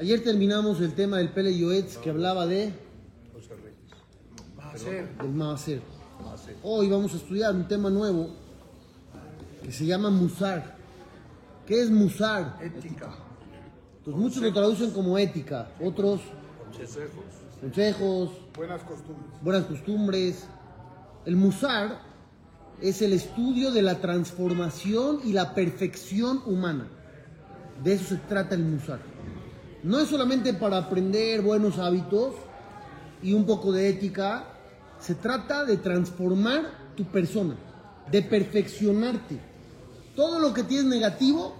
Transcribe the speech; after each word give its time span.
Ayer 0.00 0.22
terminamos 0.22 0.80
el 0.80 0.94
tema 0.94 1.16
del 1.18 1.30
Pele 1.30 1.58
Yoetz 1.58 1.96
que 1.98 2.10
hablaba 2.10 2.46
de 2.46 2.72
del 5.20 5.30
Maaser. 5.32 5.82
Hoy 6.62 6.88
vamos 6.88 7.14
a 7.14 7.16
estudiar 7.16 7.52
un 7.52 7.66
tema 7.66 7.90
nuevo 7.90 8.30
que 9.60 9.72
se 9.72 9.84
llama 9.86 10.08
Musar. 10.10 10.76
¿Qué 11.66 11.82
es 11.82 11.90
Musar? 11.90 12.58
Ética. 12.62 13.10
Pues 14.04 14.16
muchos 14.16 14.40
lo 14.40 14.52
traducen 14.52 14.92
como 14.92 15.18
ética, 15.18 15.68
otros 15.82 16.20
Consejos. 16.70 17.10
consejos, 17.60 18.30
Buenas 18.56 18.82
costumbres. 18.84 19.42
buenas 19.42 19.64
costumbres. 19.64 20.46
El 21.26 21.34
Musar 21.34 22.02
es 22.80 23.02
el 23.02 23.14
estudio 23.14 23.72
de 23.72 23.82
la 23.82 23.96
transformación 24.00 25.18
y 25.24 25.32
la 25.32 25.56
perfección 25.56 26.40
humana. 26.46 26.86
De 27.82 27.94
eso 27.94 28.04
se 28.10 28.16
trata 28.18 28.54
el 28.54 28.62
Musar. 28.62 29.00
No 29.88 29.98
es 29.98 30.10
solamente 30.10 30.52
para 30.52 30.76
aprender 30.76 31.40
buenos 31.40 31.78
hábitos 31.78 32.34
y 33.22 33.32
un 33.32 33.46
poco 33.46 33.72
de 33.72 33.88
ética, 33.88 34.44
se 35.00 35.14
trata 35.14 35.64
de 35.64 35.78
transformar 35.78 36.92
tu 36.94 37.06
persona, 37.06 37.56
de 38.12 38.20
perfeccionarte. 38.20 39.40
Todo 40.14 40.40
lo 40.40 40.52
que 40.52 40.62
tienes 40.62 40.84
negativo 40.84 41.54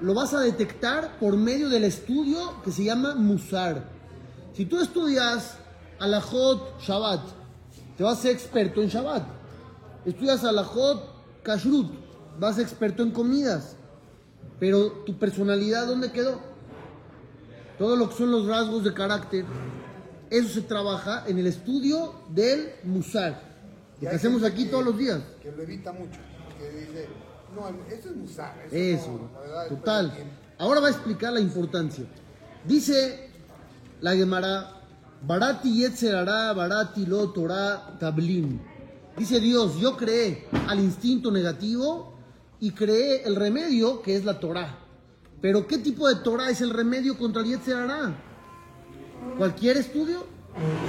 lo 0.00 0.14
vas 0.14 0.32
a 0.32 0.40
detectar 0.40 1.18
por 1.18 1.36
medio 1.36 1.68
del 1.68 1.84
estudio 1.84 2.62
que 2.64 2.72
se 2.72 2.84
llama 2.84 3.14
Musar. 3.14 3.84
Si 4.54 4.64
tú 4.64 4.80
estudias 4.80 5.58
Alajot 5.98 6.80
Shabbat, 6.80 7.26
te 7.98 8.04
vas 8.04 8.20
a 8.20 8.22
ser 8.22 8.30
experto 8.30 8.80
en 8.80 8.88
Shabbat. 8.88 9.22
Estudias 10.06 10.44
Alajot 10.44 11.42
Kashrut, 11.42 11.90
vas 12.40 12.52
a 12.52 12.54
ser 12.54 12.64
experto 12.64 13.02
en 13.02 13.10
comidas. 13.10 13.76
Pero 14.58 14.92
tu 15.04 15.18
personalidad, 15.18 15.86
¿dónde 15.86 16.10
quedó? 16.10 16.55
Todo 17.78 17.96
lo 17.96 18.08
que 18.08 18.16
son 18.16 18.30
los 18.30 18.46
rasgos 18.46 18.84
de 18.84 18.94
carácter, 18.94 19.44
eso 20.30 20.48
se 20.48 20.62
trabaja 20.62 21.24
en 21.26 21.38
el 21.38 21.46
estudio 21.46 22.14
del 22.30 22.70
Musar. 22.84 23.42
Lo 24.00 24.10
que 24.10 24.16
hacemos 24.16 24.42
aquí 24.44 24.66
todos 24.66 24.84
los 24.84 24.98
días. 24.98 25.20
Que 25.42 25.50
lo 25.52 25.62
evita 25.62 25.92
mucho. 25.92 26.18
Que 26.58 26.70
dice, 26.70 27.08
no, 27.54 27.68
eso 27.90 28.10
es 28.10 28.16
musar. 28.16 28.54
Eso, 28.66 28.76
Eso, 28.76 29.12
no, 29.12 29.40
¿verdad? 29.40 29.68
total. 29.68 30.12
Ahora 30.58 30.80
va 30.80 30.88
a 30.88 30.90
explicar 30.90 31.32
la 31.32 31.40
importancia. 31.40 32.04
Dice 32.66 33.30
la 34.00 34.14
Gemara, 34.14 34.72
Barati 35.22 35.80
Yetzerara, 35.80 36.52
Barati 36.52 37.06
Lo 37.06 37.30
Torah 37.30 37.96
Tablim. 37.98 38.58
Dice 39.16 39.40
Dios, 39.40 39.78
yo 39.78 39.96
creé 39.96 40.46
al 40.68 40.78
instinto 40.78 41.30
negativo 41.30 42.14
y 42.60 42.72
creé 42.72 43.22
el 43.24 43.36
remedio 43.36 44.02
que 44.02 44.16
es 44.16 44.24
la 44.24 44.38
Torah. 44.38 44.78
Pero 45.40 45.66
¿qué 45.66 45.78
tipo 45.78 46.08
de 46.08 46.16
Torah 46.16 46.50
es 46.50 46.60
el 46.60 46.70
remedio 46.70 47.16
contra 47.18 47.42
el 47.42 47.48
Yetzerara? 47.48 48.14
¿Cualquier 49.38 49.76
estudio? 49.76 50.26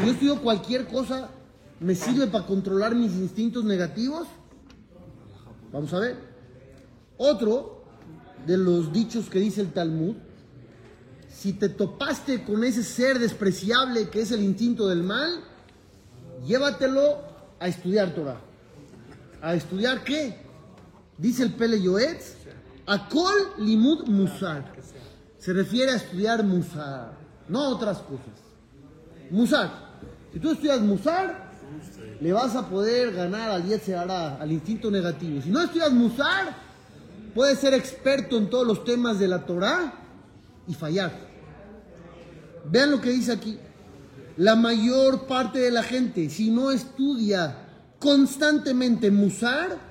Yo 0.04 0.12
estudio 0.12 0.42
cualquier 0.42 0.88
cosa, 0.88 1.30
¿me 1.80 1.94
sirve 1.96 2.28
para 2.28 2.46
controlar 2.46 2.96
mis 2.96 3.14
instintos 3.14 3.66
negativos? 3.66 4.28
Vamos 5.72 5.94
a 5.94 6.00
ver. 6.00 6.16
Otro 7.18 7.84
de 8.46 8.58
los 8.58 8.94
dichos 8.94 9.30
que 9.30 9.40
dice 9.40 9.62
el 9.62 9.74
Talmud, 9.74 10.16
si 11.30 11.54
te 11.54 11.70
topaste 11.70 12.44
con 12.44 12.64
ese 12.64 12.84
ser 12.84 13.20
despreciable 13.20 14.10
que 14.10 14.22
es 14.22 14.32
el 14.32 14.44
instinto 14.44 14.88
del 14.88 15.04
mal, 15.04 15.44
llévatelo 16.46 17.22
a 17.60 17.68
estudiar 17.68 18.16
Torah. 18.16 18.40
¿A 19.42 19.54
estudiar 19.54 20.04
qué? 20.04 20.38
Dice 21.18 21.44
el 21.44 21.54
Pele 21.54 21.82
Yoetz, 21.82 22.36
Akol 22.88 23.54
Limud 23.60 24.08
Musar. 24.08 24.64
Se 25.38 25.52
refiere 25.52 25.92
a 25.92 25.96
estudiar 25.98 26.44
Musar, 26.44 27.12
no 27.50 27.70
otras 27.70 27.98
cosas. 28.00 28.40
Musar. 29.30 29.72
Si 30.32 30.40
tú 30.40 30.52
estudias 30.52 30.80
Musar, 30.80 31.52
le 32.22 32.32
vas 32.32 32.56
a 32.56 32.70
poder 32.70 33.14
ganar 33.14 33.52
al 33.52 33.66
Yetzerara, 33.66 34.38
al 34.38 34.52
instinto 34.52 34.90
negativo. 34.90 35.42
Si 35.42 35.50
no 35.50 35.62
estudias 35.62 35.92
Musar, 35.92 36.56
puedes 37.36 37.60
ser 37.60 37.74
experto 37.74 38.38
en 38.38 38.50
todos 38.50 38.66
los 38.66 38.86
temas 38.86 39.20
de 39.20 39.28
la 39.28 39.46
Torah 39.46 39.94
y 40.66 40.74
fallar. 40.74 41.12
Vean 42.70 42.92
lo 42.92 43.02
que 43.02 43.10
dice 43.10 43.34
aquí. 43.34 43.60
La 44.38 44.56
mayor 44.56 45.28
parte 45.28 45.60
de 45.60 45.72
la 45.72 45.84
gente, 45.84 46.30
si 46.30 46.52
no 46.52 46.72
estudia 46.72 47.68
constantemente 48.00 49.12
Musar, 49.12 49.87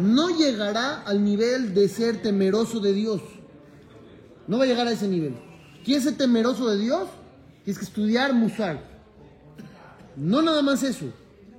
no 0.00 0.30
llegará 0.30 1.02
al 1.02 1.24
nivel 1.24 1.74
de 1.74 1.88
ser 1.88 2.22
temeroso 2.22 2.80
de 2.80 2.92
Dios. 2.92 3.20
No 4.46 4.58
va 4.58 4.64
a 4.64 4.66
llegar 4.66 4.86
a 4.86 4.92
ese 4.92 5.06
nivel. 5.06 5.36
¿Quieres 5.84 6.04
ser 6.04 6.16
temeroso 6.16 6.68
de 6.68 6.78
Dios? 6.78 7.08
Tienes 7.64 7.78
que 7.78 7.84
estudiar 7.84 8.34
Musar. 8.34 8.82
No 10.16 10.42
nada 10.42 10.62
más 10.62 10.82
eso. 10.82 11.06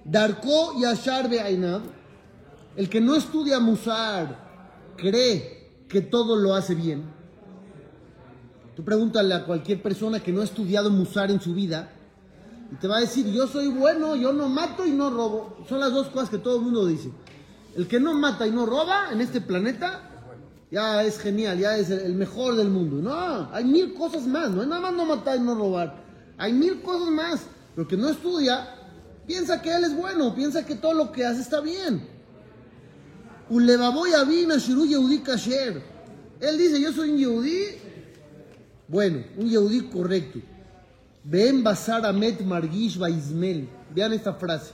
Darko 0.03 0.79
Yashar 0.79 1.29
Be'ainab, 1.29 1.81
el 2.75 2.89
que 2.89 2.99
no 2.99 3.15
estudia 3.15 3.59
Musar, 3.59 4.37
cree 4.97 5.85
que 5.87 6.01
todo 6.01 6.35
lo 6.35 6.53
hace 6.53 6.75
bien. 6.75 7.03
Tú 8.75 8.83
pregúntale 8.83 9.33
a 9.33 9.45
cualquier 9.45 9.81
persona 9.81 10.19
que 10.19 10.31
no 10.31 10.41
ha 10.41 10.45
estudiado 10.45 10.89
Musar 10.89 11.29
en 11.31 11.39
su 11.39 11.53
vida 11.53 11.91
y 12.71 12.75
te 12.75 12.87
va 12.87 12.97
a 12.97 13.01
decir, 13.01 13.27
yo 13.27 13.47
soy 13.47 13.67
bueno, 13.67 14.15
yo 14.15 14.31
no 14.31 14.47
mato 14.47 14.85
y 14.85 14.91
no 14.91 15.09
robo. 15.09 15.57
Son 15.67 15.79
las 15.79 15.93
dos 15.93 16.07
cosas 16.07 16.29
que 16.29 16.37
todo 16.37 16.55
el 16.55 16.61
mundo 16.61 16.85
dice. 16.85 17.11
El 17.75 17.87
que 17.87 17.99
no 17.99 18.13
mata 18.13 18.45
y 18.45 18.51
no 18.51 18.65
roba 18.65 19.11
en 19.11 19.21
este 19.21 19.41
planeta 19.41 20.11
ya 20.71 21.03
es 21.03 21.19
genial, 21.19 21.59
ya 21.59 21.77
es 21.77 21.89
el 21.89 22.15
mejor 22.15 22.55
del 22.55 22.69
mundo. 22.69 22.97
No, 22.97 23.53
hay 23.53 23.65
mil 23.65 23.93
cosas 23.93 24.25
más, 24.25 24.49
no 24.51 24.61
es 24.61 24.67
nada 24.67 24.81
más 24.81 24.93
no 24.93 25.05
matar 25.05 25.37
y 25.37 25.41
no 25.41 25.53
robar. 25.55 26.01
Hay 26.37 26.53
mil 26.53 26.81
cosas 26.81 27.09
más. 27.09 27.41
Pero 27.75 27.87
que 27.87 27.97
no 27.97 28.09
estudia, 28.09 28.67
piensa 29.27 29.61
que 29.61 29.73
él 29.73 29.83
es 29.83 29.95
bueno, 29.95 30.33
piensa 30.33 30.65
que 30.65 30.75
todo 30.75 30.93
lo 30.93 31.11
que 31.11 31.25
hace 31.25 31.41
está 31.41 31.59
bien. 31.61 32.07
Él 36.39 36.57
dice, 36.57 36.81
yo 36.81 36.93
soy 36.93 37.09
un 37.11 37.17
Yehudi, 37.17 37.63
bueno, 38.87 39.23
un 39.37 39.49
Yehudi 39.49 39.81
correcto. 39.89 40.39
Ven 41.23 41.63
Basar 41.63 42.05
Amet 42.05 42.41
Margish 42.41 42.97
Baismel. 42.97 43.69
Vean 43.93 44.13
esta 44.13 44.33
frase. 44.33 44.73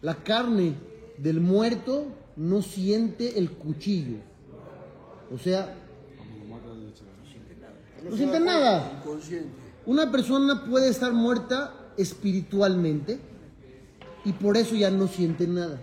La 0.00 0.14
carne 0.14 0.74
del 1.22 1.40
muerto 1.40 2.06
no 2.34 2.62
siente 2.62 3.38
el 3.38 3.52
cuchillo. 3.52 4.16
O 5.32 5.38
sea, 5.38 5.72
no 8.02 8.16
siente 8.16 8.40
nada. 8.40 9.00
Una 9.86 10.10
persona 10.10 10.64
puede 10.64 10.88
estar 10.88 11.12
muerta 11.12 11.74
espiritualmente 11.96 13.20
y 14.24 14.32
por 14.32 14.56
eso 14.56 14.74
ya 14.74 14.90
no 14.90 15.06
siente 15.06 15.46
nada. 15.46 15.80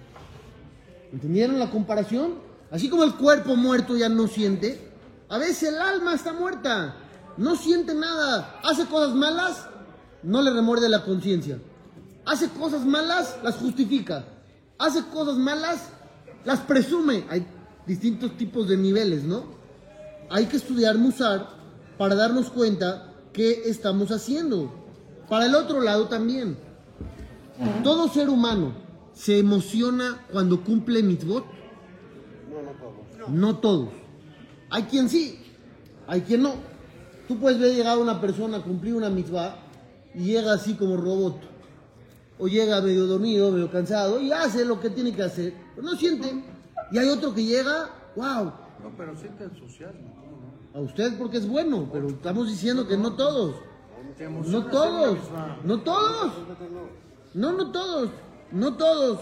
¿Entendieron 1.13 1.57
la 1.57 1.72
comparación? 1.72 2.33
Así 2.69 2.89
como 2.89 3.05
el 3.05 3.16
cuerpo 3.16 3.55
muerto 3.55 3.95
ya 3.95 4.09
no 4.09 4.28
siente, 4.28 4.91
a 5.29 5.38
veces 5.38 5.69
el 5.69 5.79
alma 5.79 6.16
está 6.16 6.33
muerta, 6.33 6.97
no 7.38 7.55
siente 7.55 7.95
nada, 7.95 8.59
hace 8.63 8.85
cosas 8.85 9.16
malas, 9.16 9.67
no 10.22 10.41
le 10.41 10.51
remuerde 10.51 10.89
la 10.89 11.03
conciencia. 11.03 11.59
Hace 12.25 12.49
cosas 12.49 12.85
malas, 12.85 13.38
las 13.41 13.55
justifica. 13.55 14.25
Hace 14.79 15.03
cosas 15.07 15.38
malas, 15.38 15.90
las 16.45 16.62
presume. 16.62 17.25
Hay 17.29 17.45
distintos 17.85 18.38
tipos 18.38 18.67
de 18.67 18.78
niveles, 18.78 19.23
¿no? 19.23 19.44
Hay 20.29 20.45
que 20.45 20.57
estudiar 20.57 20.97
Musar 20.97 21.50
para 21.97 22.16
darnos 22.16 22.50
cuenta 22.50 23.13
qué 23.34 23.63
estamos 23.66 24.09
haciendo. 24.12 24.72
Para 25.28 25.45
el 25.45 25.56
otro 25.56 25.81
lado 25.81 26.07
también. 26.07 26.57
Todo 27.84 28.07
ser 28.07 28.29
humano 28.29 28.73
se 29.13 29.38
emociona 29.40 30.25
cuando 30.31 30.63
cumple 30.63 31.03
mitzvot. 31.03 31.46
No 33.28 33.57
todos. 33.57 33.90
Hay 34.69 34.84
quien 34.84 35.09
sí, 35.09 35.40
hay 36.07 36.22
quien 36.22 36.44
no. 36.44 36.53
Tú 37.28 37.38
puedes 37.38 37.59
ver 37.59 37.75
llegar 37.75 37.97
una 37.97 38.22
persona 38.22 38.57
a 38.57 38.61
cumplir 38.61 38.94
una 38.96 39.09
mitzvah 39.09 39.58
y 40.16 40.26
llega 40.26 40.53
así 40.53 40.76
como 40.76 40.96
robot. 40.96 41.35
O 42.40 42.47
llega 42.47 42.82
medio 42.82 43.06
dormido, 43.06 43.52
medio 43.52 43.70
cansado 43.70 44.20
y 44.22 44.32
hace 44.32 44.64
lo 44.64 44.80
que 44.80 44.90
tiene 44.90 45.14
que 45.14 45.24
hacer. 45.24 45.53
Pero 45.76 45.86
no 45.88 45.96
siente. 45.96 46.44
Y 46.91 46.97
hay 46.97 47.09
otro 47.09 47.34
que 47.34 47.44
llega, 47.44 47.90
wow, 48.16 48.46
No, 48.82 48.91
pero 48.97 49.16
siente 49.18 49.44
entusiasmo. 49.44 50.16
a 50.74 50.80
usted 50.80 51.18
porque 51.18 51.38
es 51.38 51.47
bueno, 51.47 51.90
pero 51.91 52.08
estamos 52.08 52.47
diciendo 52.47 52.88
que 52.88 52.97
no 52.97 53.14
todos. 53.16 53.56
No 54.47 54.66
todos. 54.66 55.18
No 55.64 55.82
todos. 55.82 56.32
No, 57.34 57.52
no 57.52 57.72
todos. 57.72 58.09
No 58.52 58.74
todos. 58.76 59.20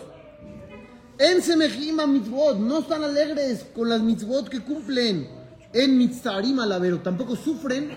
En 1.18 1.42
Semejima 1.42 2.06
mitzvot. 2.08 2.58
No 2.60 2.80
están 2.80 3.04
alegres 3.04 3.66
con 3.76 3.90
las 3.90 4.02
mitzvot 4.02 4.48
que 4.48 4.62
cumplen. 4.62 5.28
En 5.74 5.98
mitzvarim 5.98 6.60
alavero. 6.60 7.00
Tampoco 7.02 7.36
sufren 7.36 7.90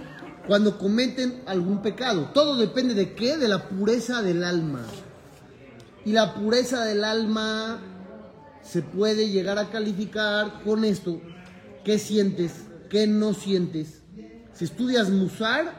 cuando 0.46 0.78
cometen 0.78 1.42
algún 1.46 1.80
pecado. 1.82 2.30
Todo 2.34 2.56
depende 2.56 2.94
de 2.94 3.14
qué? 3.14 3.36
De 3.36 3.48
la 3.48 3.68
pureza 3.68 4.22
del 4.22 4.42
alma. 4.42 4.82
Y 6.04 6.12
la 6.12 6.34
pureza 6.34 6.84
del 6.84 7.04
alma 7.04 7.80
se 8.62 8.82
puede 8.82 9.28
llegar 9.28 9.58
a 9.58 9.70
calificar 9.70 10.62
con 10.64 10.84
esto. 10.84 11.20
¿Qué 11.84 11.98
sientes? 11.98 12.52
¿Qué 12.88 13.06
no 13.06 13.34
sientes? 13.34 14.02
Si 14.54 14.64
estudias 14.64 15.10
Musar, 15.10 15.72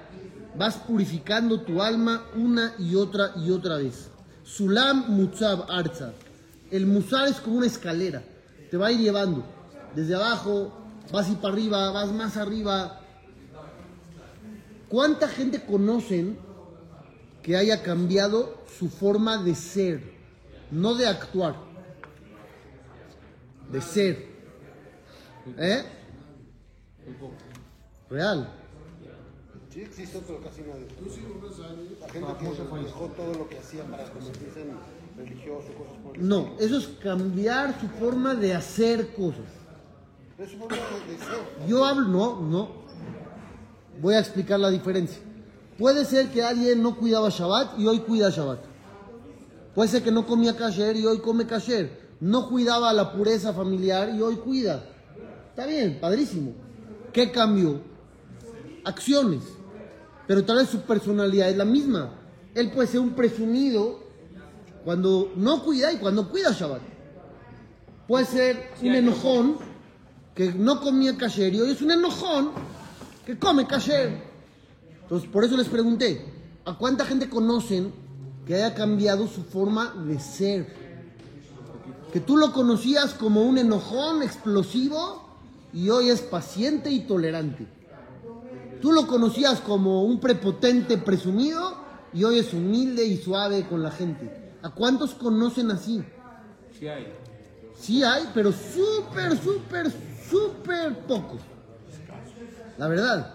vas 0.57 0.75
purificando 0.77 1.61
tu 1.61 1.81
alma 1.81 2.25
una 2.35 2.73
y 2.79 2.95
otra 2.95 3.31
y 3.35 3.51
otra 3.51 3.77
vez. 3.77 4.09
Sulam 4.43 5.05
Mutzab 5.09 5.69
Arza. 5.69 6.13
El 6.71 6.87
Musar 6.87 7.27
es 7.27 7.37
como 7.37 7.57
una 7.57 7.67
escalera, 7.67 8.23
te 8.69 8.77
va 8.77 8.87
a 8.87 8.91
ir 8.91 8.99
llevando. 8.99 9.43
Desde 9.95 10.15
abajo, 10.15 10.71
vas 11.11 11.29
y 11.29 11.35
para 11.35 11.53
arriba, 11.53 11.91
vas 11.91 12.11
más 12.11 12.37
arriba. 12.37 13.01
¿Cuánta 14.87 15.27
gente 15.27 15.65
conocen 15.65 16.37
que 17.41 17.55
haya 17.55 17.81
cambiado 17.81 18.63
su 18.77 18.89
forma 18.89 19.41
de 19.41 19.55
ser? 19.55 20.01
No 20.71 20.95
de 20.95 21.07
actuar, 21.07 21.55
de 23.71 23.81
ser. 23.81 24.25
¿Eh? 25.57 25.83
Real. 28.09 28.57
Sí 29.69 29.81
existe, 29.81 30.19
pero 30.27 30.41
casi 30.41 30.61
nadie. 30.61 30.85
La 32.01 32.09
gente 32.09 32.27
que 32.39 32.83
dejó 32.83 33.07
todo 33.07 33.33
lo 33.33 33.47
que 33.47 33.57
hacía 33.57 33.83
para 33.85 34.03
convertirse 34.11 34.61
en 34.61 34.77
religioso, 35.17 35.67
cosas 35.77 35.93
por 36.03 36.17
el 36.17 36.27
No, 36.27 36.55
eso 36.59 36.77
es 36.77 36.87
cambiar 37.01 37.79
su 37.79 37.87
forma 37.87 38.35
de 38.35 38.53
hacer 38.53 39.13
cosas. 39.13 39.45
un 40.37 40.59
modo 40.59 40.69
de 40.69 41.17
ser. 41.17 41.67
Yo 41.67 41.85
hablo, 41.85 42.07
no, 42.07 42.41
no. 42.41 42.69
Voy 44.01 44.15
a 44.15 44.19
explicar 44.19 44.59
la 44.59 44.69
diferencia. 44.69 45.21
Puede 45.81 46.05
ser 46.05 46.29
que 46.29 46.43
alguien 46.43 46.83
no 46.83 46.95
cuidaba 46.95 47.29
Shabbat 47.29 47.79
y 47.79 47.87
hoy 47.87 48.01
cuida 48.01 48.29
Shabbat. 48.29 48.59
Puede 49.73 49.89
ser 49.89 50.03
que 50.03 50.11
no 50.11 50.27
comía 50.27 50.55
kasher 50.55 50.95
y 50.95 51.07
hoy 51.07 51.17
come 51.21 51.47
kasher. 51.47 51.99
No 52.19 52.49
cuidaba 52.49 52.93
la 52.93 53.11
pureza 53.11 53.51
familiar 53.51 54.13
y 54.15 54.21
hoy 54.21 54.35
cuida. 54.35 54.85
Está 55.49 55.65
bien, 55.65 55.97
padrísimo. 55.99 56.53
¿Qué 57.11 57.31
cambió? 57.31 57.81
Acciones. 58.83 59.41
Pero 60.27 60.45
tal 60.45 60.57
vez 60.57 60.69
su 60.69 60.81
personalidad 60.81 61.49
es 61.49 61.57
la 61.57 61.65
misma. 61.65 62.13
Él 62.53 62.69
puede 62.69 62.87
ser 62.87 62.99
un 62.99 63.15
presumido 63.15 64.01
cuando 64.85 65.31
no 65.35 65.63
cuida 65.63 65.91
y 65.91 65.97
cuando 65.97 66.29
cuida 66.29 66.51
Shabbat. 66.51 66.81
Puede 68.07 68.25
ser 68.25 68.69
un 68.83 68.93
enojón 68.93 69.57
que 70.35 70.53
no 70.53 70.79
comía 70.79 71.17
kasher 71.17 71.55
y 71.55 71.59
hoy 71.59 71.71
es 71.71 71.81
un 71.81 71.89
enojón 71.89 72.51
que 73.25 73.39
come 73.39 73.65
kasher. 73.65 74.30
Entonces, 75.11 75.29
por 75.29 75.43
eso 75.43 75.57
les 75.57 75.67
pregunté, 75.67 76.25
¿a 76.63 76.77
cuánta 76.77 77.03
gente 77.03 77.27
conocen 77.27 77.91
que 78.47 78.55
haya 78.55 78.73
cambiado 78.73 79.27
su 79.27 79.43
forma 79.43 79.93
de 80.07 80.17
ser? 80.21 80.73
Que 82.13 82.21
tú 82.21 82.37
lo 82.37 82.53
conocías 82.53 83.13
como 83.15 83.43
un 83.43 83.57
enojón 83.57 84.23
explosivo 84.23 85.21
y 85.73 85.89
hoy 85.89 86.11
es 86.11 86.21
paciente 86.21 86.91
y 86.91 87.01
tolerante. 87.01 87.67
Tú 88.81 88.93
lo 88.93 89.05
conocías 89.05 89.59
como 89.59 90.05
un 90.05 90.21
prepotente 90.21 90.97
presumido 90.97 91.75
y 92.13 92.23
hoy 92.23 92.39
es 92.39 92.53
humilde 92.53 93.03
y 93.03 93.17
suave 93.17 93.67
con 93.67 93.83
la 93.83 93.91
gente. 93.91 94.53
¿A 94.61 94.69
cuántos 94.69 95.13
conocen 95.13 95.71
así? 95.71 96.01
Sí 96.79 96.87
hay. 96.87 97.13
Sí 97.77 98.01
hay, 98.01 98.29
pero 98.33 98.53
súper, 98.53 99.37
súper, 99.37 99.91
súper 100.29 100.99
pocos. 100.99 101.41
La 102.77 102.87
verdad, 102.87 103.33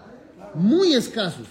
muy 0.55 0.95
escasos, 0.95 1.45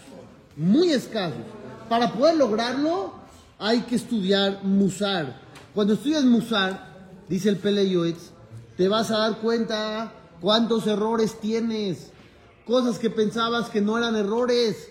muy 0.56 0.90
escasos. 0.90 1.44
Para 1.88 2.12
poder 2.12 2.36
lograrlo 2.36 3.12
hay 3.58 3.82
que 3.82 3.96
estudiar 3.96 4.64
Musar. 4.64 5.40
Cuando 5.74 5.94
estudias 5.94 6.24
Musar, 6.24 7.08
dice 7.28 7.48
el 7.48 7.56
Pele 7.56 7.88
Yoetz, 7.88 8.30
te 8.76 8.88
vas 8.88 9.10
a 9.10 9.18
dar 9.18 9.38
cuenta 9.38 10.12
cuántos 10.40 10.86
errores 10.86 11.38
tienes, 11.40 12.10
cosas 12.66 12.98
que 12.98 13.10
pensabas 13.10 13.70
que 13.70 13.80
no 13.80 13.96
eran 13.96 14.16
errores. 14.16 14.88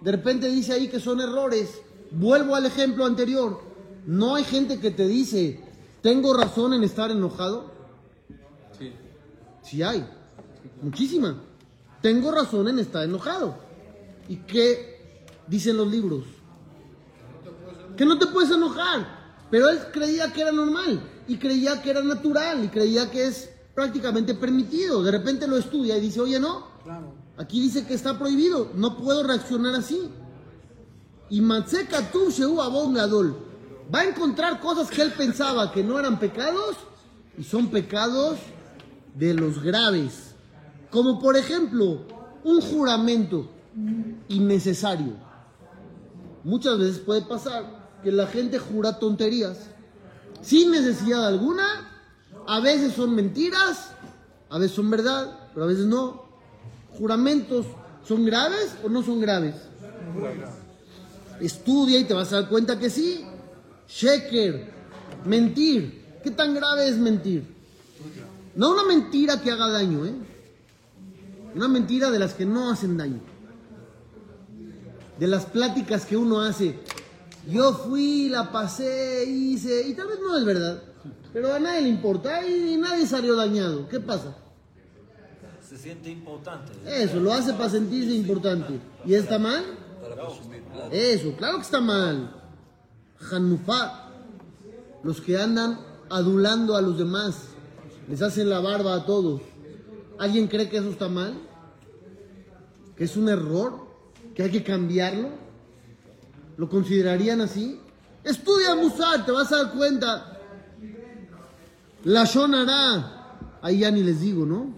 De 0.00 0.12
repente 0.12 0.48
dice 0.48 0.74
ahí 0.74 0.88
que 0.88 1.00
son 1.00 1.20
errores. 1.20 1.70
Vuelvo 2.10 2.54
al 2.54 2.66
ejemplo 2.66 3.04
anterior. 3.04 3.60
No 4.06 4.36
hay 4.36 4.44
gente 4.44 4.78
que 4.78 4.90
te 4.90 5.06
dice, 5.06 5.60
¿tengo 6.00 6.34
razón 6.34 6.72
en 6.74 6.84
estar 6.84 7.10
enojado? 7.10 7.72
Sí. 8.78 8.92
Sí 9.62 9.82
hay, 9.82 10.06
muchísima. 10.80 11.42
Tengo 12.00 12.30
razón 12.30 12.68
en 12.68 12.78
estar 12.78 13.02
enojado. 13.02 13.56
¿Y 14.28 14.36
qué 14.36 14.95
dicen 15.46 15.76
los 15.76 15.88
libros? 15.88 16.24
Que 17.96 18.04
no 18.04 18.18
te 18.18 18.26
puedes 18.26 18.50
enojar. 18.50 19.16
Pero 19.50 19.68
él 19.68 19.78
creía 19.92 20.32
que 20.32 20.42
era 20.42 20.52
normal 20.52 21.00
y 21.28 21.36
creía 21.36 21.80
que 21.80 21.90
era 21.90 22.02
natural 22.02 22.64
y 22.64 22.68
creía 22.68 23.10
que 23.10 23.26
es 23.26 23.50
prácticamente 23.74 24.34
permitido. 24.34 25.02
De 25.02 25.12
repente 25.12 25.46
lo 25.46 25.56
estudia 25.56 25.96
y 25.96 26.00
dice, 26.00 26.20
oye, 26.20 26.40
no, 26.40 26.66
aquí 27.36 27.60
dice 27.60 27.86
que 27.86 27.94
está 27.94 28.18
prohibido, 28.18 28.70
no 28.74 28.96
puedo 28.96 29.22
reaccionar 29.22 29.74
así. 29.74 30.10
Y 31.30 31.40
Matzeka 31.40 32.10
tu 32.10 32.30
Shehu 32.30 32.60
Abon 32.60 32.94
Gadol 32.94 33.36
va 33.94 34.00
a 34.00 34.04
encontrar 34.04 34.60
cosas 34.60 34.90
que 34.90 35.02
él 35.02 35.12
pensaba 35.16 35.72
que 35.72 35.82
no 35.82 35.98
eran 35.98 36.18
pecados 36.18 36.76
y 37.38 37.44
son 37.44 37.68
pecados 37.68 38.38
de 39.14 39.34
los 39.34 39.62
graves. 39.62 40.34
Como 40.90 41.20
por 41.20 41.36
ejemplo, 41.36 42.00
un 42.44 42.60
juramento 42.60 43.48
innecesario. 44.28 45.25
Muchas 46.46 46.78
veces 46.78 47.00
puede 47.00 47.22
pasar 47.22 47.64
que 48.04 48.12
la 48.12 48.28
gente 48.28 48.60
jura 48.60 49.00
tonterías 49.00 49.58
sin 50.42 50.70
necesidad 50.70 51.26
alguna. 51.26 51.90
A 52.46 52.60
veces 52.60 52.92
son 52.92 53.16
mentiras, 53.16 53.90
a 54.48 54.56
veces 54.56 54.76
son 54.76 54.88
verdad, 54.88 55.40
pero 55.52 55.64
a 55.64 55.68
veces 55.68 55.86
no. 55.86 56.22
Juramentos, 56.96 57.66
¿son 58.06 58.24
graves 58.24 58.76
o 58.84 58.88
no 58.88 59.02
son 59.02 59.20
graves? 59.20 59.56
Estudia 61.40 61.98
y 61.98 62.04
te 62.04 62.14
vas 62.14 62.32
a 62.32 62.42
dar 62.42 62.48
cuenta 62.48 62.78
que 62.78 62.90
sí. 62.90 63.26
Sheker, 63.88 64.72
mentir. 65.24 66.20
¿Qué 66.22 66.30
tan 66.30 66.54
grave 66.54 66.88
es 66.88 66.96
mentir? 66.96 67.42
No 68.54 68.70
una 68.70 68.84
mentira 68.84 69.42
que 69.42 69.50
haga 69.50 69.68
daño, 69.68 70.06
¿eh? 70.06 70.14
Una 71.56 71.66
mentira 71.66 72.12
de 72.12 72.20
las 72.20 72.34
que 72.34 72.46
no 72.46 72.70
hacen 72.70 72.96
daño. 72.96 73.18
De 75.18 75.26
las 75.26 75.46
pláticas 75.46 76.04
que 76.04 76.16
uno 76.16 76.40
hace. 76.40 76.78
Yo 77.48 77.72
fui, 77.72 78.28
la 78.28 78.50
pasé, 78.50 79.24
hice, 79.24 79.86
y 79.88 79.94
tal 79.94 80.08
vez 80.08 80.18
no 80.20 80.36
es 80.36 80.44
verdad. 80.44 80.82
Pero 81.32 81.52
a 81.52 81.58
nadie 81.58 81.82
le 81.82 81.88
importa 81.88 82.46
y 82.46 82.76
nadie 82.76 83.06
salió 83.06 83.36
dañado. 83.36 83.88
¿Qué 83.88 84.00
pasa? 84.00 84.36
Se 85.68 85.76
siente 85.76 86.10
importante. 86.10 86.72
Eso, 86.86 87.20
lo 87.20 87.32
hace 87.32 87.52
para 87.52 87.70
sentirse 87.70 88.14
importante. 88.14 88.80
¿Y 89.04 89.14
está 89.14 89.38
mal? 89.38 89.64
Eso, 90.90 91.32
claro 91.36 91.56
que 91.56 91.62
está 91.62 91.80
mal. 91.80 92.34
Hanufá, 93.30 94.10
los 95.02 95.20
que 95.20 95.38
andan 95.38 95.80
adulando 96.10 96.76
a 96.76 96.80
los 96.80 96.98
demás, 96.98 97.48
les 98.08 98.22
hacen 98.22 98.48
la 98.48 98.60
barba 98.60 98.94
a 98.94 99.06
todos. 99.06 99.40
¿Alguien 100.18 100.46
cree 100.46 100.68
que 100.68 100.78
eso 100.78 100.90
está 100.90 101.08
mal? 101.08 101.34
¿Que 102.96 103.04
es 103.04 103.16
un 103.16 103.28
error? 103.28 103.85
¿Que 104.36 104.42
hay 104.42 104.50
que 104.50 104.62
cambiarlo? 104.62 105.30
¿Lo 106.58 106.68
considerarían 106.68 107.40
así? 107.40 107.80
Estudia 108.22 108.74
Musar, 108.74 109.24
te 109.24 109.32
vas 109.32 109.50
a 109.50 109.64
dar 109.64 109.72
cuenta. 109.72 110.38
La 112.04 112.24
Shonara, 112.24 113.38
ahí 113.62 113.78
ya 113.78 113.90
ni 113.90 114.02
les 114.02 114.20
digo, 114.20 114.44
¿no? 114.44 114.74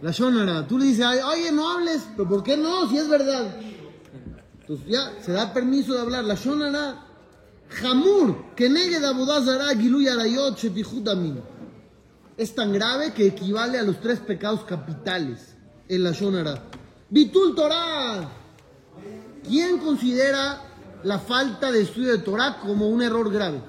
La 0.00 0.12
Shonara, 0.12 0.66
tú 0.66 0.78
le 0.78 0.86
dices, 0.86 1.04
"Ay, 1.04 1.18
oye, 1.20 1.52
no 1.52 1.70
hables, 1.70 2.06
pero 2.16 2.28
¿por 2.28 2.42
qué 2.42 2.56
no? 2.56 2.88
Si 2.88 2.96
es 2.96 3.08
verdad. 3.08 3.54
Entonces 4.60 4.86
ya 4.86 5.12
se 5.20 5.32
da 5.32 5.52
permiso 5.52 5.92
de 5.92 6.00
hablar. 6.00 6.24
La 6.24 6.34
Shonara, 6.34 7.06
Hamur, 7.82 8.54
que 8.56 8.70
negue 8.70 8.98
de 8.98 9.06
Abodazara, 9.06 9.74
Giluy 9.76 10.08
Arayot, 10.08 10.56
Shetichut 10.56 11.06
Amin. 11.08 11.38
Es 12.36 12.54
tan 12.54 12.72
grave 12.72 13.12
que 13.12 13.26
equivale 13.26 13.78
a 13.78 13.82
los 13.82 14.00
tres 14.00 14.20
pecados 14.20 14.64
capitales 14.64 15.54
en 15.86 16.02
la 16.02 16.12
Shonara. 16.12 16.62
Bitul 17.10 17.54
Torah. 17.54 18.43
¿Quién 19.46 19.78
considera 19.78 20.60
la 21.02 21.18
falta 21.18 21.70
de 21.70 21.82
estudio 21.82 22.12
de 22.12 22.18
Torah 22.18 22.58
como 22.60 22.88
un 22.88 23.02
error 23.02 23.30
grave? 23.32 23.60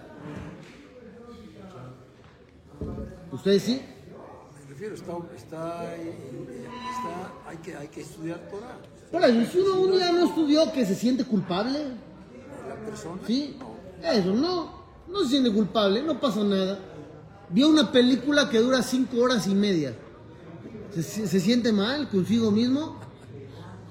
¿Ustedes 3.32 3.64
sí? 3.64 3.82
Me 4.64 4.70
refiero, 4.70 4.96
está, 4.96 5.12
está, 5.36 5.96
está- 5.96 7.32
hay, 7.48 7.58
que, 7.58 7.76
hay 7.76 7.88
que 7.90 8.02
estudiar 8.02 8.40
Torah. 8.50 9.26
Ahí, 9.26 9.50
si 9.52 9.60
uno 9.60 9.80
un 9.82 9.92
día 9.94 10.12
no 10.12 10.26
estudió 10.26 10.72
que 10.72 10.86
se 10.86 10.96
siente 10.96 11.26
culpable, 11.26 11.80
La 12.68 12.76
persona. 12.76 13.22
¿sí? 13.26 13.58
Eso, 14.04 14.34
no, 14.34 14.72
no 15.08 15.20
se 15.24 15.30
siente 15.30 15.52
culpable, 15.54 16.02
no 16.04 16.20
pasa 16.20 16.44
nada. 16.44 16.80
Vio 17.50 17.70
una 17.70 17.92
película 17.92 18.50
que 18.50 18.60
dura 18.60 18.82
cinco 18.82 19.18
horas 19.18 19.48
y 19.48 19.56
media. 19.56 19.94
¿Se, 20.94 21.04
se- 21.04 21.28
se 21.28 21.40
siente 21.40 21.72
mal 21.72 22.10
consigo 22.10 22.52
mismo? 22.52 23.00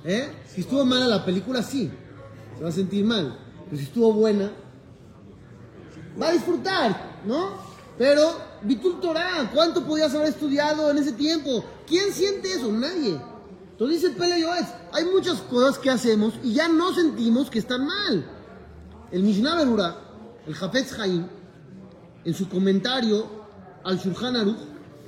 ¿Eh? 0.04 0.30
Si 0.46 0.60
estuvo 0.60 0.84
mala 0.84 1.06
la 1.06 1.24
película, 1.24 1.62
sí, 1.62 1.90
se 2.56 2.62
va 2.62 2.68
a 2.68 2.72
sentir 2.72 3.04
mal. 3.04 3.38
Pero 3.64 3.76
si 3.78 3.84
estuvo 3.84 4.12
buena, 4.12 4.52
va 6.20 6.28
a 6.28 6.32
disfrutar, 6.32 7.22
¿no? 7.26 7.52
Pero, 7.96 8.32
Bitul 8.62 9.00
Torah, 9.00 9.50
¿cuánto 9.52 9.86
podías 9.86 10.14
haber 10.14 10.28
estudiado 10.28 10.90
en 10.90 10.98
ese 10.98 11.12
tiempo? 11.12 11.64
¿Quién 11.86 12.12
siente 12.12 12.52
eso? 12.52 12.70
Nadie. 12.70 13.18
Entonces 13.72 14.02
dice 14.02 14.14
Pele 14.14 14.44
hay 14.92 15.04
muchas 15.06 15.40
cosas 15.40 15.78
que 15.78 15.90
hacemos 15.90 16.34
y 16.44 16.52
ya 16.52 16.68
no 16.68 16.94
sentimos 16.94 17.50
que 17.50 17.58
están 17.58 17.86
mal. 17.86 18.24
El 19.10 19.22
Mishnah 19.22 19.56
Berurah, 19.56 19.96
el 20.46 20.54
Jafetz 20.54 20.98
Haim, 20.98 21.26
en 22.24 22.34
su 22.34 22.48
comentario 22.48 23.26
al 23.82 23.98
Shulchan 23.98 24.36
Aruch, 24.36 24.58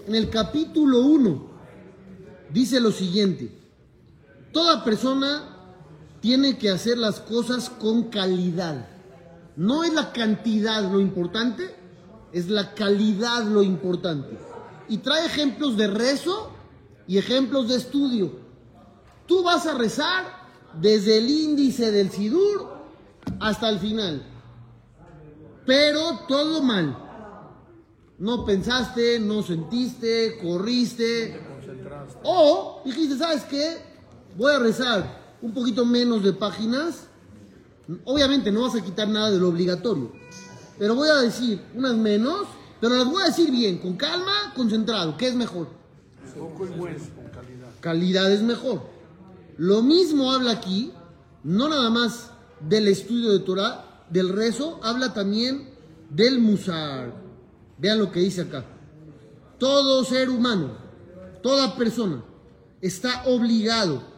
en 0.07 0.15
el 0.15 0.31
capítulo 0.31 1.01
1, 1.03 1.47
dice 2.53 2.81
lo 2.81 2.91
siguiente: 2.91 3.66
Toda 4.57 4.85
persona 4.85 5.43
tiene 6.23 6.57
que 6.57 6.71
hacer 6.71 6.97
las 6.97 7.21
cosas 7.21 7.69
con 7.69 8.05
calidad. 8.05 8.89
No 9.55 9.85
es 9.85 9.93
la 9.93 10.15
cantidad 10.15 10.83
lo 10.91 10.99
importante, 10.99 11.77
es 12.33 12.49
la 12.49 12.73
calidad 12.73 13.45
lo 13.45 13.63
importante. 13.63 14.39
Y 14.89 14.97
trae 14.97 15.27
ejemplos 15.27 15.77
de 15.77 15.89
rezo 15.89 16.53
y 17.07 17.19
ejemplos 17.19 17.69
de 17.69 17.77
estudio. 17.77 18.33
Tú 19.27 19.43
vas 19.43 19.67
a 19.67 19.75
rezar 19.75 20.25
desde 20.81 21.19
el 21.19 21.29
índice 21.29 21.93
del 21.93 22.11
Sidur 22.11 22.79
hasta 23.39 23.69
el 23.69 23.79
final. 23.79 24.27
Pero 25.67 26.21
todo 26.27 26.63
mal. 26.63 26.97
No 28.19 28.47
pensaste, 28.47 29.19
no 29.21 29.43
sentiste, 29.43 30.39
corriste. 30.39 31.43
O 32.23 32.81
dijiste, 32.87 33.19
¿sabes 33.19 33.45
qué? 33.45 33.86
Voy 34.37 34.53
a 34.53 34.59
rezar 34.59 35.37
un 35.41 35.53
poquito 35.53 35.87
menos 35.87 36.23
de 36.23 36.35
páginas. 36.35 37.07
Obviamente 38.05 38.53
no 38.53 38.63
vas 38.63 38.75
a 38.75 38.85
quitar 38.85 39.09
nada 39.09 39.31
de 39.31 39.39
lo 39.39 39.49
obligatorio. 39.49 40.13
Pero 40.79 40.95
voy 40.95 41.09
a 41.09 41.23
decir 41.23 41.63
unas 41.75 41.97
menos, 41.97 42.47
pero 42.79 42.97
las 42.97 43.07
voy 43.07 43.23
a 43.23 43.27
decir 43.27 43.51
bien, 43.51 43.79
con 43.79 43.97
calma, 43.97 44.53
concentrado. 44.55 45.17
¿Qué 45.17 45.29
es 45.29 45.35
mejor? 45.35 45.69
Poco 46.39 46.67
y 46.67 46.69
bueno, 46.69 46.99
con 47.15 47.25
calidad. 47.31 47.69
calidad 47.81 48.31
es 48.31 48.43
mejor. 48.43 48.83
Lo 49.57 49.83
mismo 49.83 50.31
habla 50.31 50.51
aquí, 50.51 50.93
no 51.43 51.71
nada 51.71 51.89
más 51.89 52.31
del 52.61 52.89
estudio 52.89 53.33
de 53.33 53.39
Torah, 53.39 54.05
del 54.11 54.29
rezo, 54.29 54.81
habla 54.83 55.15
también 55.15 55.71
del 56.11 56.41
musar. 56.41 57.15
Vean 57.79 57.99
lo 57.99 58.13
que 58.13 58.21
dice 58.21 58.43
acá. 58.43 58.67
Todo 59.59 60.05
ser 60.05 60.29
humano, 60.29 60.77
toda 61.43 61.75
persona, 61.75 62.23
está 62.83 63.23
obligado 63.25 64.16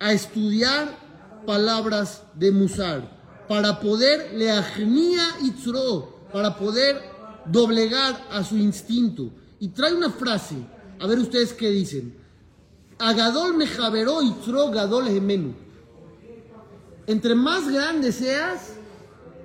a 0.00 0.12
estudiar 0.12 0.98
palabras 1.46 2.22
de 2.34 2.50
musar 2.50 3.20
para 3.46 3.78
poder 3.80 4.32
leajnia 4.34 5.24
itzro, 5.42 6.26
para 6.32 6.56
poder 6.56 7.00
doblegar 7.46 8.28
a 8.30 8.42
su 8.42 8.56
instinto. 8.56 9.30
Y 9.58 9.68
trae 9.68 9.94
una 9.94 10.10
frase, 10.10 10.56
a 10.98 11.06
ver 11.06 11.18
ustedes 11.18 11.52
qué 11.52 11.68
dicen. 11.70 12.16
Agadol 12.98 13.56
mejaveró 13.56 14.22
itzro 14.22 14.70
gadol 14.70 15.08
gemenu. 15.08 15.54
Entre 17.06 17.34
más 17.34 17.68
grande 17.68 18.12
seas, 18.12 18.74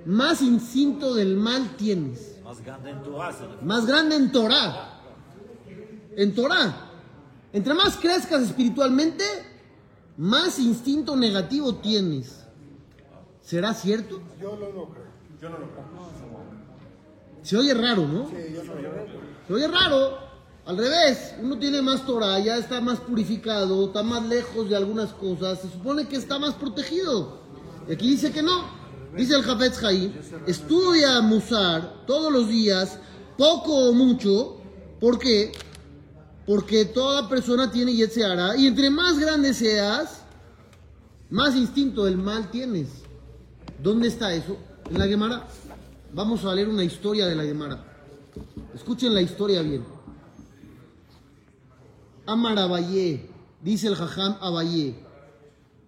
más 0.04 0.40
instinto 0.40 1.14
del 1.14 1.36
mal 1.36 1.76
tienes. 1.76 2.36
Más 2.44 2.62
grande 2.62 2.90
en 2.90 3.02
Torah. 3.02 3.34
Más 3.62 3.86
grande 3.86 4.16
en 4.16 4.32
Torah. 4.32 5.00
En 6.16 6.34
Torah. 6.34 6.90
Entre 7.52 7.74
más 7.74 7.96
crezcas 7.96 8.42
espiritualmente, 8.42 9.24
más 10.16 10.58
instinto 10.58 11.16
negativo 11.16 11.76
tienes. 11.76 12.44
¿Será 13.42 13.74
cierto? 13.74 14.20
Yo 14.40 14.56
no 14.56 14.70
lo 14.70 14.88
creo. 14.88 15.06
Se 17.42 17.56
oye 17.56 17.74
raro, 17.74 18.08
¿no? 18.08 18.28
Se 19.46 19.54
oye 19.54 19.68
raro. 19.68 20.26
Al 20.64 20.76
revés, 20.76 21.36
uno 21.40 21.56
tiene 21.60 21.80
más 21.80 22.04
Torah, 22.04 22.40
ya 22.40 22.56
está 22.56 22.80
más 22.80 22.98
purificado, 22.98 23.86
está 23.86 24.02
más 24.02 24.24
lejos 24.26 24.68
de 24.68 24.74
algunas 24.74 25.12
cosas, 25.12 25.60
se 25.60 25.70
supone 25.70 26.08
que 26.08 26.16
está 26.16 26.40
más 26.40 26.54
protegido. 26.54 27.38
Y 27.88 27.92
aquí 27.92 28.10
dice 28.10 28.32
que 28.32 28.42
no. 28.42 28.64
Dice 29.16 29.34
el 29.34 29.42
Jafetz 29.42 29.80
estudia 30.46 31.20
Musar 31.20 32.04
todos 32.06 32.32
los 32.32 32.48
días, 32.48 32.98
poco 33.38 33.90
o 33.90 33.92
mucho, 33.92 34.56
¿por 34.98 35.20
qué? 35.20 35.52
Porque 36.46 36.84
toda 36.84 37.28
persona 37.28 37.70
tiene 37.70 37.92
Yetzirah, 37.94 38.56
y 38.56 38.66
entre 38.68 38.88
más 38.88 39.18
grande 39.18 39.52
seas, 39.52 40.22
más 41.28 41.56
instinto 41.56 42.04
del 42.04 42.16
mal 42.16 42.50
tienes. 42.50 42.88
¿Dónde 43.82 44.08
está 44.08 44.32
eso? 44.32 44.56
En 44.90 44.98
la 44.98 45.06
Gemara. 45.06 45.46
Vamos 46.12 46.44
a 46.44 46.54
leer 46.54 46.68
una 46.68 46.84
historia 46.84 47.26
de 47.26 47.34
la 47.34 47.42
Gemara. 47.42 47.84
Escuchen 48.74 49.12
la 49.12 49.22
historia 49.22 49.60
bien. 49.62 49.84
Amar 52.26 52.58
Abaye, 52.58 53.28
dice 53.62 53.88
el 53.88 53.94
Jajam 53.94 54.36
Abaye, 54.40 54.96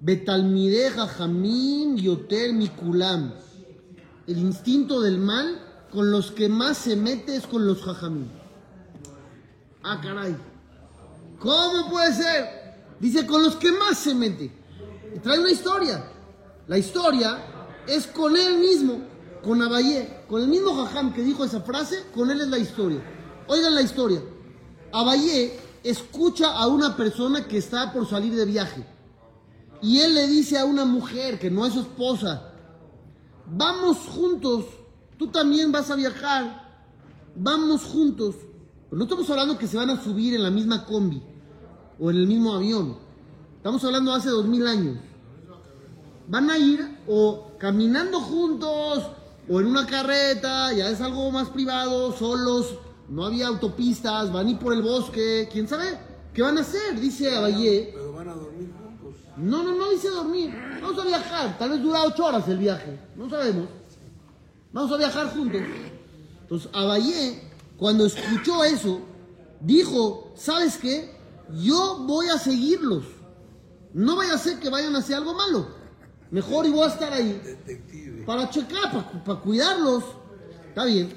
Betalmide 0.00 0.90
Jajamim 0.90 1.96
Yotel 1.96 2.54
Mikulam. 2.54 3.32
El 4.26 4.38
instinto 4.38 5.00
del 5.00 5.18
mal 5.18 5.60
con 5.90 6.10
los 6.10 6.30
que 6.30 6.48
más 6.48 6.78
se 6.78 6.96
mete 6.96 7.36
es 7.36 7.46
con 7.46 7.66
los 7.66 7.82
Jajamim. 7.82 8.28
Ah, 9.82 10.00
caray. 10.02 10.36
¿Cómo 11.38 11.88
puede 11.90 12.14
ser? 12.14 12.76
Dice 13.00 13.26
con 13.26 13.42
los 13.42 13.57
que 13.57 13.71
más 13.73 13.99
se 13.99 14.14
mete. 14.14 14.52
Y 15.14 15.18
trae 15.21 15.38
una 15.38 15.50
historia. 15.50 16.04
La 16.66 16.78
historia 16.78 17.38
es 17.87 18.07
con 18.07 18.37
él 18.37 18.59
mismo, 18.59 19.00
con 19.42 19.62
Abayé, 19.62 20.25
con 20.28 20.42
el 20.42 20.49
mismo 20.49 20.75
Jajam 20.75 21.14
que 21.14 21.23
dijo 21.23 21.45
esa 21.45 21.61
frase, 21.61 22.04
con 22.14 22.30
él 22.30 22.40
es 22.40 22.49
la 22.49 22.59
historia. 22.59 23.00
Oigan 23.47 23.75
la 23.75 23.83
historia. 23.83 24.23
Abayé 24.92 25.59
escucha 25.83 26.50
a 26.50 26.66
una 26.66 26.97
persona 26.97 27.47
que 27.47 27.59
está 27.59 27.92
por 27.92 28.09
salir 28.09 28.35
de 28.35 28.45
viaje. 28.45 28.85
Y 29.80 30.00
él 30.00 30.14
le 30.14 30.26
dice 30.26 30.59
a 30.59 30.64
una 30.64 30.85
mujer 30.85 31.38
que 31.38 31.50
no 31.50 31.64
es 31.64 31.75
su 31.75 31.80
esposa, 31.80 32.52
vamos 33.47 33.99
juntos, 33.99 34.64
tú 35.16 35.28
también 35.28 35.71
vas 35.71 35.90
a 35.90 35.97
viajar, 35.97 36.85
vamos 37.37 37.85
juntos. 37.85 38.35
Pero 38.88 38.99
no 38.99 39.04
estamos 39.04 39.28
hablando 39.30 39.59
que 39.59 39.66
se 39.66 39.76
van 39.76 39.90
a 39.90 40.02
subir 40.02 40.35
en 40.35 40.42
la 40.42 40.50
misma 40.50 40.85
combi 40.85 41.23
o 41.99 42.11
en 42.11 42.16
el 42.16 42.26
mismo 42.26 42.54
avión. 42.54 42.97
Estamos 43.57 43.85
hablando 43.85 44.12
hace 44.12 44.30
dos 44.30 44.47
mil 44.47 44.66
años. 44.66 44.99
Van 46.28 46.50
a 46.50 46.59
ir 46.59 46.99
o 47.07 47.52
caminando 47.59 48.21
juntos 48.21 49.04
o 49.49 49.61
en 49.61 49.66
una 49.66 49.87
carreta, 49.87 50.73
ya 50.73 50.90
es 50.90 51.00
algo 51.00 51.30
más 51.30 51.49
privado, 51.49 52.12
solos, 52.12 52.75
no 53.09 53.25
había 53.25 53.49
autopistas, 53.49 54.33
van 54.33 54.47
a 54.47 54.50
ir 54.50 54.59
por 54.59 54.73
el 54.73 54.83
bosque, 54.83 55.49
quién 55.50 55.66
sabe 55.66 55.99
qué 56.35 56.42
van 56.42 56.59
a 56.59 56.61
hacer, 56.61 57.00
dice 57.00 57.35
Abayé. 57.35 57.90
Pero 57.92 58.12
van 58.12 58.28
a 58.28 58.35
dormir 58.35 58.71
juntos. 58.73 59.21
No, 59.37 59.62
no, 59.62 59.75
no 59.75 59.90
dice 59.90 60.09
dormir. 60.09 60.54
Vamos 60.80 60.99
a 60.99 61.04
viajar. 61.04 61.59
Tal 61.59 61.71
vez 61.71 61.83
dura 61.83 62.04
ocho 62.04 62.26
horas 62.26 62.47
el 62.49 62.59
viaje. 62.59 62.99
No 63.16 63.28
sabemos. 63.28 63.68
Vamos 64.73 64.92
a 64.92 64.97
viajar 64.97 65.35
juntos. 65.35 65.61
Entonces, 66.42 66.71
Abayé, 66.73 67.47
cuando 67.78 68.06
escuchó 68.06 68.64
eso, 68.64 69.00
dijo, 69.61 70.32
¿sabes 70.35 70.76
qué? 70.78 71.16
Yo 71.62 72.04
voy 72.06 72.28
a 72.28 72.38
seguirlos. 72.38 73.04
No 73.94 74.16
vaya 74.16 74.35
a 74.35 74.38
ser 74.38 74.58
que 74.58 74.68
vayan 74.68 74.94
a 74.97 74.99
hacer 74.99 75.16
algo 75.16 75.32
malo. 75.35 75.68
Mejor 76.30 76.66
y 76.66 76.70
voy 76.70 76.82
a 76.82 76.88
estar 76.88 77.12
ahí 77.12 77.40
Detective. 77.42 78.25
para 78.26 78.50
checar, 78.50 79.25
para, 79.25 79.40
cuidarlos. 79.40 80.04
Está 80.68 80.85
bien. 80.85 81.16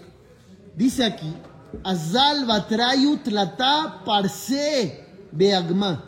Dice 0.75 1.03
aquí, 1.03 1.35
Azal 1.83 2.45
Batrayu 2.45 3.17
Tlata 3.17 4.03
Parse 4.05 5.27
Beagma. 5.31 6.05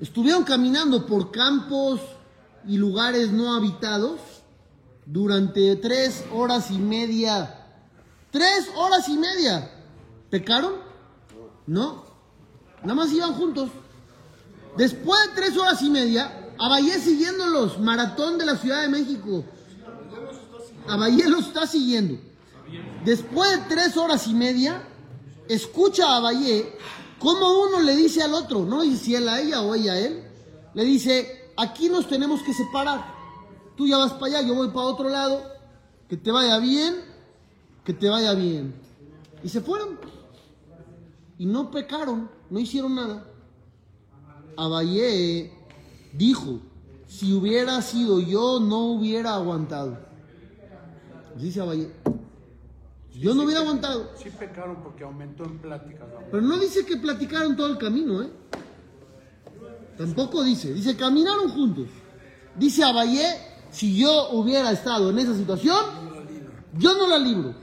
Estuvieron 0.00 0.44
caminando 0.44 1.04
por 1.04 1.32
campos 1.32 2.00
y 2.66 2.76
lugares 2.78 3.30
no 3.30 3.54
habitados 3.54 4.20
durante 5.04 5.76
tres 5.76 6.24
horas 6.32 6.70
y 6.70 6.78
media. 6.78 7.63
Tres 8.34 8.68
horas 8.74 9.08
y 9.08 9.16
media. 9.16 9.70
¿Pecaron? 10.28 10.72
No. 11.68 12.04
Nada 12.82 12.94
más 12.94 13.12
iban 13.12 13.32
juntos. 13.34 13.70
Después 14.76 15.20
de 15.20 15.36
tres 15.36 15.56
horas 15.56 15.80
y 15.82 15.88
media, 15.88 16.50
Abayé 16.58 16.98
siguiéndolos, 16.98 17.78
maratón 17.78 18.36
de 18.36 18.44
la 18.44 18.56
Ciudad 18.56 18.82
de 18.82 18.88
México. 18.88 19.44
Abayé 20.88 21.28
los 21.28 21.46
está 21.46 21.68
siguiendo. 21.68 22.18
Después 23.04 23.52
de 23.52 23.58
tres 23.68 23.96
horas 23.96 24.26
y 24.26 24.34
media, 24.34 24.82
escucha 25.48 26.08
a 26.08 26.16
Abayé 26.16 26.76
cómo 27.20 27.62
uno 27.62 27.82
le 27.82 27.94
dice 27.94 28.20
al 28.20 28.34
otro, 28.34 28.64
no 28.64 28.82
dice 28.82 29.04
si 29.04 29.14
él 29.14 29.28
a 29.28 29.40
ella 29.40 29.62
o 29.62 29.76
ella 29.76 29.92
a 29.92 29.98
él, 30.00 30.24
le 30.74 30.82
dice, 30.82 31.52
aquí 31.56 31.88
nos 31.88 32.08
tenemos 32.08 32.42
que 32.42 32.52
separar. 32.52 33.14
Tú 33.76 33.86
ya 33.86 33.96
vas 33.96 34.14
para 34.14 34.38
allá, 34.38 34.48
yo 34.48 34.56
voy 34.56 34.68
para 34.68 34.86
otro 34.86 35.08
lado, 35.08 35.40
que 36.08 36.16
te 36.16 36.32
vaya 36.32 36.58
bien, 36.58 37.13
que 37.84 37.92
te 37.92 38.08
vaya 38.08 38.34
bien. 38.34 38.74
Y 39.42 39.48
se 39.48 39.60
fueron. 39.60 39.98
Y 41.38 41.46
no 41.46 41.70
pecaron, 41.70 42.30
no 42.50 42.58
hicieron 42.58 42.94
nada. 42.94 43.26
Abayé 44.56 45.52
dijo, 46.12 46.60
si 47.06 47.32
hubiera 47.32 47.80
sido 47.82 48.20
yo, 48.20 48.60
no 48.60 48.86
hubiera 48.92 49.34
aguantado. 49.34 49.98
Dice 51.36 51.60
Abayé. 51.60 51.90
Yo 53.12 53.34
no 53.34 53.44
hubiera 53.44 53.60
aguantado. 53.60 54.10
Sí 54.16 54.30
pecaron 54.30 54.82
porque 54.82 55.04
aumentó 55.04 55.44
en 55.44 55.58
pláticas. 55.58 56.08
¿no? 56.08 56.26
Pero 56.30 56.42
no 56.42 56.58
dice 56.58 56.84
que 56.84 56.96
platicaron 56.96 57.56
todo 57.56 57.68
el 57.68 57.78
camino, 57.78 58.22
¿eh? 58.22 58.30
Tampoco 59.96 60.42
dice. 60.42 60.72
Dice, 60.72 60.96
caminaron 60.96 61.48
juntos. 61.50 61.86
Dice 62.56 62.82
Abayé, 62.82 63.26
si 63.70 63.96
yo 63.96 64.30
hubiera 64.30 64.70
estado 64.72 65.10
en 65.10 65.18
esa 65.18 65.34
situación, 65.34 65.76
yo 66.76 66.94
no 66.96 67.06
la 67.06 67.18
libro. 67.18 67.54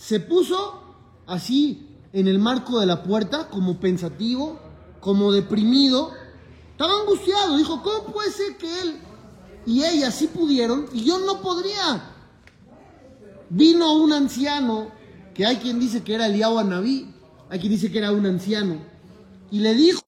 Se 0.00 0.18
puso 0.18 0.80
así 1.26 1.86
en 2.14 2.26
el 2.26 2.38
marco 2.38 2.80
de 2.80 2.86
la 2.86 3.02
puerta, 3.02 3.48
como 3.50 3.78
pensativo, 3.78 4.58
como 4.98 5.30
deprimido. 5.30 6.10
Estaba 6.72 7.00
angustiado. 7.02 7.58
Dijo, 7.58 7.82
¿cómo 7.82 8.10
puede 8.10 8.32
ser 8.32 8.56
que 8.56 8.80
él 8.80 8.98
y 9.66 9.84
ella 9.84 10.10
sí 10.10 10.26
pudieron 10.26 10.86
y 10.94 11.04
yo 11.04 11.18
no 11.18 11.42
podría? 11.42 12.14
Vino 13.50 13.92
un 13.92 14.14
anciano, 14.14 14.90
que 15.34 15.44
hay 15.44 15.56
quien 15.56 15.78
dice 15.78 16.02
que 16.02 16.14
era 16.14 16.26
Eliyahu 16.26 16.58
Anabí, 16.58 17.12
hay 17.50 17.58
quien 17.60 17.70
dice 17.70 17.92
que 17.92 17.98
era 17.98 18.10
un 18.10 18.24
anciano, 18.24 18.78
y 19.50 19.58
le 19.60 19.74
dijo, 19.74 20.00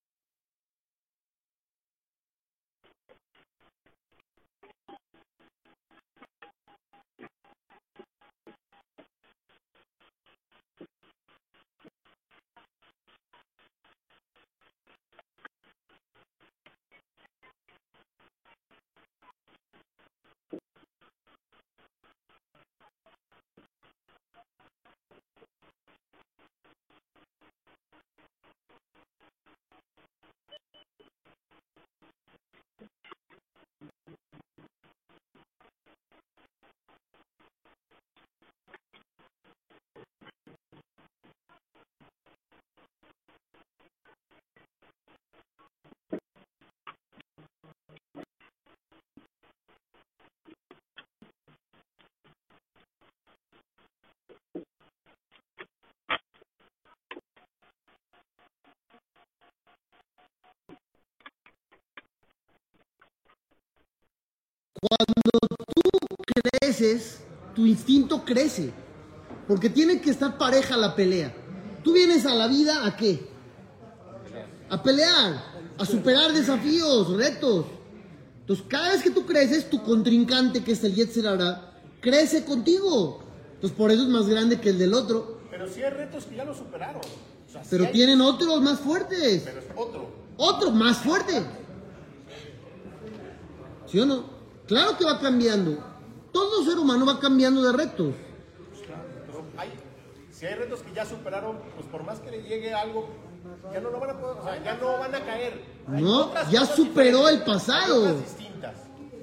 creces, 66.60 67.20
tu 67.54 67.66
instinto 67.66 68.24
crece. 68.24 68.72
Porque 69.46 69.68
tiene 69.68 70.00
que 70.00 70.10
estar 70.10 70.38
pareja 70.38 70.76
la 70.76 70.94
pelea. 70.94 71.34
Tú 71.82 71.92
vienes 71.92 72.26
a 72.26 72.34
la 72.34 72.46
vida 72.46 72.86
a 72.86 72.96
qué? 72.96 73.28
A 74.70 74.82
pelear, 74.82 75.42
a 75.78 75.84
superar 75.84 76.32
desafíos, 76.32 77.14
retos. 77.16 77.66
Entonces, 78.40 78.64
cada 78.68 78.92
vez 78.92 79.02
que 79.02 79.10
tú 79.10 79.26
creces, 79.26 79.68
tu 79.68 79.82
contrincante, 79.82 80.62
que 80.64 80.72
es 80.72 80.82
el 80.84 80.94
Yetzer 80.94 81.26
Hara, 81.26 81.74
crece 82.00 82.44
contigo. 82.44 83.22
Entonces, 83.54 83.76
por 83.76 83.90
eso 83.90 84.02
es 84.02 84.08
más 84.08 84.26
grande 84.28 84.60
que 84.60 84.70
el 84.70 84.78
del 84.78 84.94
otro. 84.94 85.40
Pero 85.50 85.68
sí 85.68 85.82
hay 85.82 85.90
retos 85.90 86.24
que 86.24 86.36
ya 86.36 86.44
lo 86.44 86.54
superaron. 86.54 87.00
O 87.02 87.52
sea, 87.52 87.62
sí 87.62 87.68
Pero 87.70 87.84
hay- 87.86 87.92
tienen 87.92 88.20
otros 88.20 88.62
más 88.62 88.80
fuertes. 88.80 89.42
Pero 89.44 89.60
es 89.60 89.66
otro. 89.76 90.10
Otro 90.38 90.70
más 90.70 90.98
fuerte. 90.98 91.42
¿Sí 93.86 94.00
o 94.00 94.06
no? 94.06 94.24
Claro 94.66 94.96
que 94.96 95.04
va 95.04 95.18
cambiando. 95.18 95.78
Todo 96.32 96.64
ser 96.64 96.78
humano 96.78 97.06
va 97.06 97.20
cambiando 97.20 97.62
de 97.62 97.72
retos. 97.72 98.14
Pero 99.26 99.44
hay, 99.58 99.70
si 100.30 100.46
hay 100.46 100.54
retos 100.54 100.80
que 100.82 100.92
ya 100.92 101.04
superaron, 101.04 101.58
pues 101.74 101.86
por 101.86 102.04
más 102.04 102.20
que 102.20 102.30
le 102.30 102.42
llegue 102.42 102.72
algo, 102.72 103.08
ya 103.72 103.80
no 103.80 103.90
lo 103.90 104.00
van 104.00 104.10
a 104.10 104.20
poder, 104.20 104.38
o 104.38 104.44
sea, 104.44 104.62
ya 104.62 104.74
no 104.76 104.98
van 104.98 105.14
a 105.14 105.24
caer. 105.24 105.64
Hay 105.88 106.02
No, 106.02 106.32
ya 106.50 106.64
superó 106.64 107.28
el 107.28 107.42
pasado. 107.42 108.16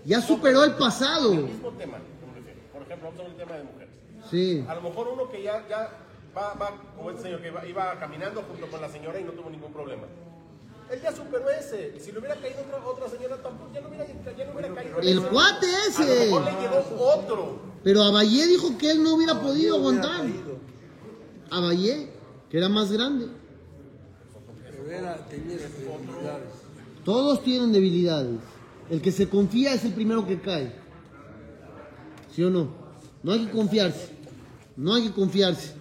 Ya 0.05 0.21
superó 0.21 0.63
el 0.63 0.73
pasado. 0.75 1.33
El 1.33 1.43
mismo 1.43 1.69
tema, 1.71 1.97
me 1.97 2.39
refiero. 2.39 2.59
Por 2.71 2.81
ejemplo, 2.81 3.09
vamos 3.09 3.19
a 3.19 3.23
ver 3.23 3.31
el 3.31 3.37
tema 3.37 3.57
de 3.57 3.63
mujeres. 3.63 3.89
Sí. 4.29 4.65
A 4.67 4.75
lo 4.75 4.81
mejor 4.81 5.07
uno 5.09 5.29
que 5.29 5.43
ya, 5.43 5.67
ya 5.67 5.89
va, 6.35 6.53
va, 6.53 6.73
como 6.95 7.11
este 7.11 7.23
señor 7.23 7.41
que 7.41 7.47
iba, 7.47 7.65
iba 7.65 7.99
caminando 7.99 8.41
junto 8.43 8.67
con 8.67 8.81
la 8.81 8.89
señora 8.89 9.19
y 9.19 9.23
no 9.23 9.31
tuvo 9.31 9.49
ningún 9.49 9.71
problema. 9.73 10.03
Él 10.91 10.99
ya 11.03 11.15
superó 11.15 11.49
ese. 11.49 11.93
Y 11.95 11.99
si 11.99 12.11
le 12.11 12.19
hubiera 12.19 12.35
caído 12.35 12.61
otra, 12.61 12.85
otra 12.85 13.09
señora, 13.09 13.37
tampoco 13.41 13.71
ya 13.73 13.81
no 13.81 13.89
hubiera, 13.89 14.07
ya 14.07 14.45
no 14.45 14.53
hubiera 14.53 14.73
caído. 14.73 14.99
El 14.99 15.19
ese. 15.19 15.27
cuate 15.27 15.67
A 15.67 15.79
lo 15.79 16.03
ese. 16.05 16.25
mejor 16.25 16.43
le 16.45 16.51
llegó 16.61 17.05
otro. 17.05 17.59
Pero 17.83 18.03
Abayé 18.03 18.47
dijo 18.47 18.77
que 18.77 18.91
él 18.91 19.03
no 19.03 19.15
hubiera 19.15 19.39
podido 19.41 19.77
Hubiera 19.77 20.03
aguantar. 20.03 20.25
Abayé, 21.51 22.11
que 22.49 22.57
era 22.57 22.69
más 22.69 22.91
grande. 22.91 23.27
Pero 24.63 24.91
era, 24.91 25.25
tenía 25.27 25.57
debilidades. 25.57 26.49
Todos 27.05 27.43
tienen 27.43 27.71
debilidades. 27.71 28.39
El 28.89 29.01
que 29.01 29.11
se 29.11 29.29
confía 29.29 29.73
es 29.73 29.85
el 29.85 29.93
primero 29.93 30.25
que 30.25 30.41
cae. 30.41 30.73
¿Sí 32.35 32.43
o 32.43 32.49
no? 32.49 32.67
No 33.21 33.33
hay 33.33 33.45
que 33.45 33.51
confiarse. 33.51 34.09
No 34.75 34.95
hay 34.95 35.07
que 35.07 35.13
confiarse. 35.13 35.73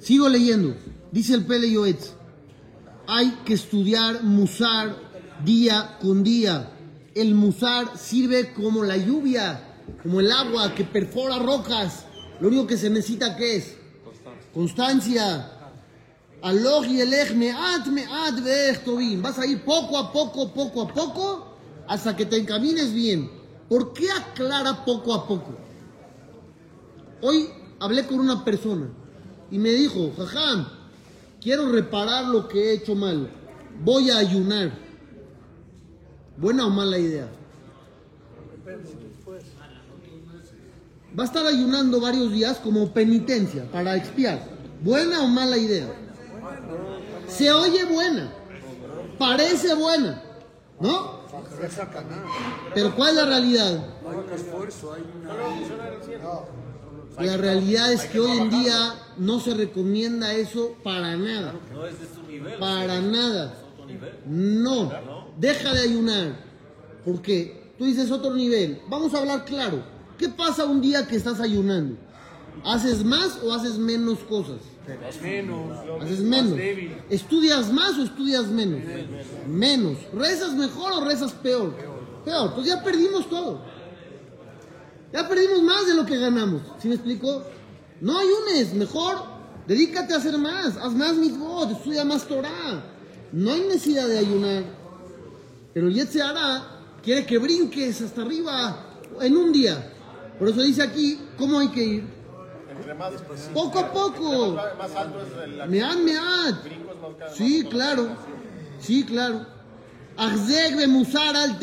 Sigo 0.00 0.28
leyendo. 0.28 0.74
Dice 1.10 1.34
el 1.34 1.46
Pele 1.46 1.70
Yoetz. 1.70 2.12
Hay 3.08 3.30
que 3.44 3.54
estudiar 3.54 4.24
Musar 4.24 4.96
día 5.44 5.96
con 6.00 6.24
día. 6.24 6.72
El 7.14 7.34
Musar 7.34 7.96
sirve 7.96 8.52
como 8.52 8.82
la 8.82 8.96
lluvia, 8.96 9.76
como 10.02 10.20
el 10.20 10.32
agua 10.32 10.74
que 10.74 10.84
perfora 10.84 11.38
rocas. 11.38 12.04
Lo 12.40 12.48
único 12.48 12.66
que 12.66 12.76
se 12.76 12.90
necesita 12.90 13.36
¿qué 13.36 13.56
es? 13.56 13.76
Constancia. 14.52 15.52
Vas 19.22 19.38
a 19.38 19.46
ir 19.46 19.64
poco 19.64 19.98
a 19.98 20.12
poco, 20.12 20.52
poco 20.52 20.82
a 20.82 20.88
poco, 20.88 21.56
hasta 21.88 22.16
que 22.16 22.26
te 22.26 22.36
encamines 22.36 22.92
bien. 22.92 23.30
¿Por 23.68 23.92
qué 23.92 24.10
aclara 24.10 24.84
poco 24.84 25.14
a 25.14 25.26
poco? 25.26 25.56
Hoy 27.22 27.48
hablé 27.80 28.06
con 28.06 28.18
una 28.20 28.44
persona 28.44 28.88
y 29.50 29.58
me 29.58 29.70
dijo, 29.70 30.12
jajam, 30.16 30.75
quiero 31.40 31.70
reparar 31.70 32.26
lo 32.26 32.48
que 32.48 32.58
he 32.58 32.74
hecho 32.74 32.94
mal. 32.94 33.30
Voy 33.82 34.10
a 34.10 34.18
ayunar. 34.18 34.72
¿Buena 36.36 36.66
o 36.66 36.70
mala 36.70 36.98
idea? 36.98 37.28
Va 41.18 41.22
a 41.22 41.26
estar 41.26 41.46
ayunando 41.46 42.00
varios 42.00 42.30
días 42.32 42.58
como 42.58 42.92
penitencia 42.92 43.64
para 43.70 43.96
expiar. 43.96 44.40
¿Buena 44.82 45.22
o 45.22 45.28
mala 45.28 45.56
idea? 45.56 45.86
Se 47.26 47.50
oye 47.50 47.84
buena. 47.84 48.32
Parece 49.18 49.74
buena. 49.74 50.22
¿No? 50.78 51.20
Pero 52.74 52.94
¿cuál 52.94 53.10
es 53.10 53.16
la 53.16 53.24
realidad? 53.24 53.84
Hay 54.06 54.16
un 54.16 54.32
esfuerzo, 54.34 54.92
hay 54.92 55.02
una... 55.22 56.65
La 57.18 57.36
realidad 57.36 57.92
es 57.92 58.04
que 58.04 58.20
hoy 58.20 58.38
en 58.38 58.50
día 58.50 58.94
no 59.16 59.40
se 59.40 59.54
recomienda 59.54 60.34
eso 60.34 60.74
para 60.82 61.16
nada. 61.16 61.54
No 61.72 61.86
es 61.86 61.98
de 62.00 62.06
su 62.06 62.22
nivel. 62.30 62.58
Para 62.58 63.00
nada. 63.00 63.54
Otro 63.72 63.86
nivel. 63.86 64.12
No. 64.26 64.92
Deja 65.38 65.72
de 65.72 65.80
ayunar. 65.80 66.44
Porque 67.04 67.72
tú 67.78 67.84
dices 67.84 68.10
otro 68.10 68.34
nivel. 68.34 68.82
Vamos 68.88 69.14
a 69.14 69.18
hablar 69.18 69.44
claro. 69.44 69.82
¿Qué 70.18 70.28
pasa 70.28 70.64
un 70.64 70.80
día 70.80 71.06
que 71.06 71.16
estás 71.16 71.40
ayunando? 71.40 71.96
¿Haces 72.64 73.04
más 73.04 73.38
o 73.42 73.52
haces 73.52 73.78
menos 73.78 74.18
cosas? 74.20 74.60
Menos. 75.22 75.78
Haces 76.02 76.20
menos. 76.20 76.58
¿Estudias 77.10 77.72
más 77.72 77.98
o 77.98 78.04
estudias 78.04 78.46
menos? 78.48 78.80
Menos. 79.46 79.98
¿Rezas 80.12 80.54
mejor 80.54 80.92
o 80.92 81.04
rezas 81.04 81.32
peor? 81.32 81.74
Peor. 82.24 82.54
Pues 82.54 82.66
ya 82.66 82.82
perdimos 82.82 83.28
todo. 83.28 83.60
Ya 85.12 85.28
perdimos 85.28 85.62
más 85.62 85.86
de 85.86 85.94
lo 85.94 86.04
que 86.04 86.18
ganamos. 86.18 86.62
¿Sí 86.80 86.88
me 86.88 86.94
explico? 86.94 87.42
No 88.00 88.18
ayunes. 88.18 88.74
Mejor 88.74 89.18
dedícate 89.66 90.14
a 90.14 90.18
hacer 90.18 90.36
más. 90.38 90.76
Haz 90.76 90.92
más 90.92 91.14
mitzvot. 91.14 91.70
Estudia 91.72 92.04
más 92.04 92.24
Torah. 92.26 92.82
No 93.32 93.52
hay 93.52 93.60
necesidad 93.62 94.06
de 94.08 94.18
ayunar. 94.18 94.64
Pero 95.72 95.88
Yetze 95.88 96.22
hará 96.22 96.76
quiere 97.02 97.24
que 97.26 97.38
brinques 97.38 98.00
hasta 98.00 98.22
arriba 98.22 98.84
en 99.20 99.36
un 99.36 99.52
día. 99.52 99.92
Por 100.38 100.48
eso 100.48 100.62
dice 100.62 100.82
aquí 100.82 101.18
cómo 101.38 101.58
hay 101.58 101.68
que 101.68 101.84
ir. 101.84 102.16
Más, 102.98 103.12
Poco 103.52 103.78
a 103.78 103.92
poco. 103.92 104.52
más 104.78 104.94
alto 104.94 105.20
es 105.20 105.44
el 105.44 105.68
Mead, 105.68 105.96
mead. 105.96 106.54
brincos, 106.64 106.96
más 107.00 107.10
cada 107.18 107.34
Sí, 107.34 107.64
claro. 107.68 108.08
Sí, 108.80 109.04
claro. 109.04 109.46
Agzeg 110.16 110.88
musar 110.88 111.36
al. 111.36 111.58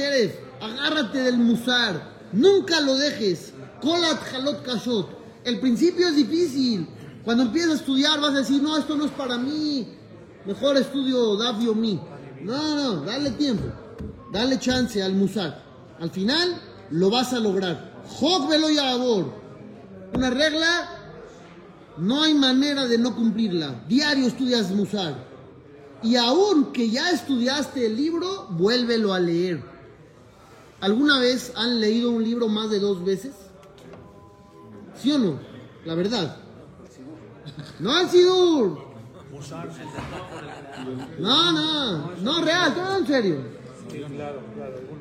Agárrate 0.62 1.20
del 1.20 1.38
musar. 1.38 2.13
Nunca 2.34 2.82
lo 2.82 2.96
dejes. 2.96 3.54
Kolat 3.82 4.20
jalot 4.32 4.64
kashot. 4.64 5.08
El 5.46 5.60
principio 5.60 6.08
es 6.08 6.16
difícil. 6.16 6.88
Cuando 7.24 7.44
empiezas 7.44 7.72
a 7.72 7.76
estudiar 7.76 8.20
vas 8.20 8.34
a 8.34 8.40
decir, 8.40 8.62
no, 8.62 8.78
esto 8.78 8.96
no 8.96 9.06
es 9.06 9.12
para 9.12 9.38
mí. 9.38 9.88
Mejor 10.46 10.78
estudio 10.78 11.38
Daf 11.38 11.62
Yomi. 11.62 12.00
No, 12.42 12.76
no, 12.76 13.02
dale 13.02 13.32
tiempo. 13.32 13.66
Dale 14.32 14.60
chance 14.60 15.02
al 15.02 15.14
Musar. 15.14 15.64
Al 16.00 16.10
final 16.10 16.60
lo 16.90 17.10
vas 17.10 17.34
a 17.34 17.40
lograr. 17.40 18.04
Jog 18.20 18.50
velo 18.50 18.70
y. 18.70 18.78
Una 20.16 20.30
regla, 20.30 20.90
no 21.98 22.24
hay 22.24 22.34
manera 22.34 22.88
de 22.88 22.98
no 22.98 23.16
cumplirla. 23.16 23.86
Diario 23.88 24.28
estudias 24.28 24.72
Musar. 24.72 25.16
Y 26.02 26.18
aún 26.18 26.74
que 26.74 26.90
ya 26.90 27.12
estudiaste 27.12 27.86
el 27.86 27.96
libro, 27.96 28.48
vuélvelo 28.50 29.14
a 29.14 29.20
leer. 29.20 29.73
¿Alguna 30.84 31.18
vez 31.18 31.54
han 31.56 31.80
leído 31.80 32.12
un 32.12 32.22
libro 32.22 32.50
más 32.50 32.70
de 32.70 32.78
dos 32.78 33.06
veces? 33.06 33.32
¿Sí 35.02 35.14
o 35.14 35.18
no? 35.18 35.40
La 35.86 35.96
verdad. 35.96 36.36
No 37.80 37.94
han 37.94 38.10
sido. 38.10 38.92
No, 41.20 41.52
no, 41.54 42.12
no, 42.18 42.42
real, 42.44 42.76
todo 42.76 42.98
en 42.98 43.08
serio. 43.08 43.38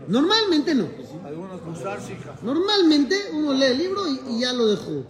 Normalmente 0.06 0.72
no. 0.72 0.86
Normalmente 2.42 3.16
uno 3.32 3.52
lee 3.52 3.64
el 3.64 3.78
libro 3.78 4.02
y, 4.06 4.38
ya 4.38 4.52
lo 4.52 4.68
dejó. 4.68 5.04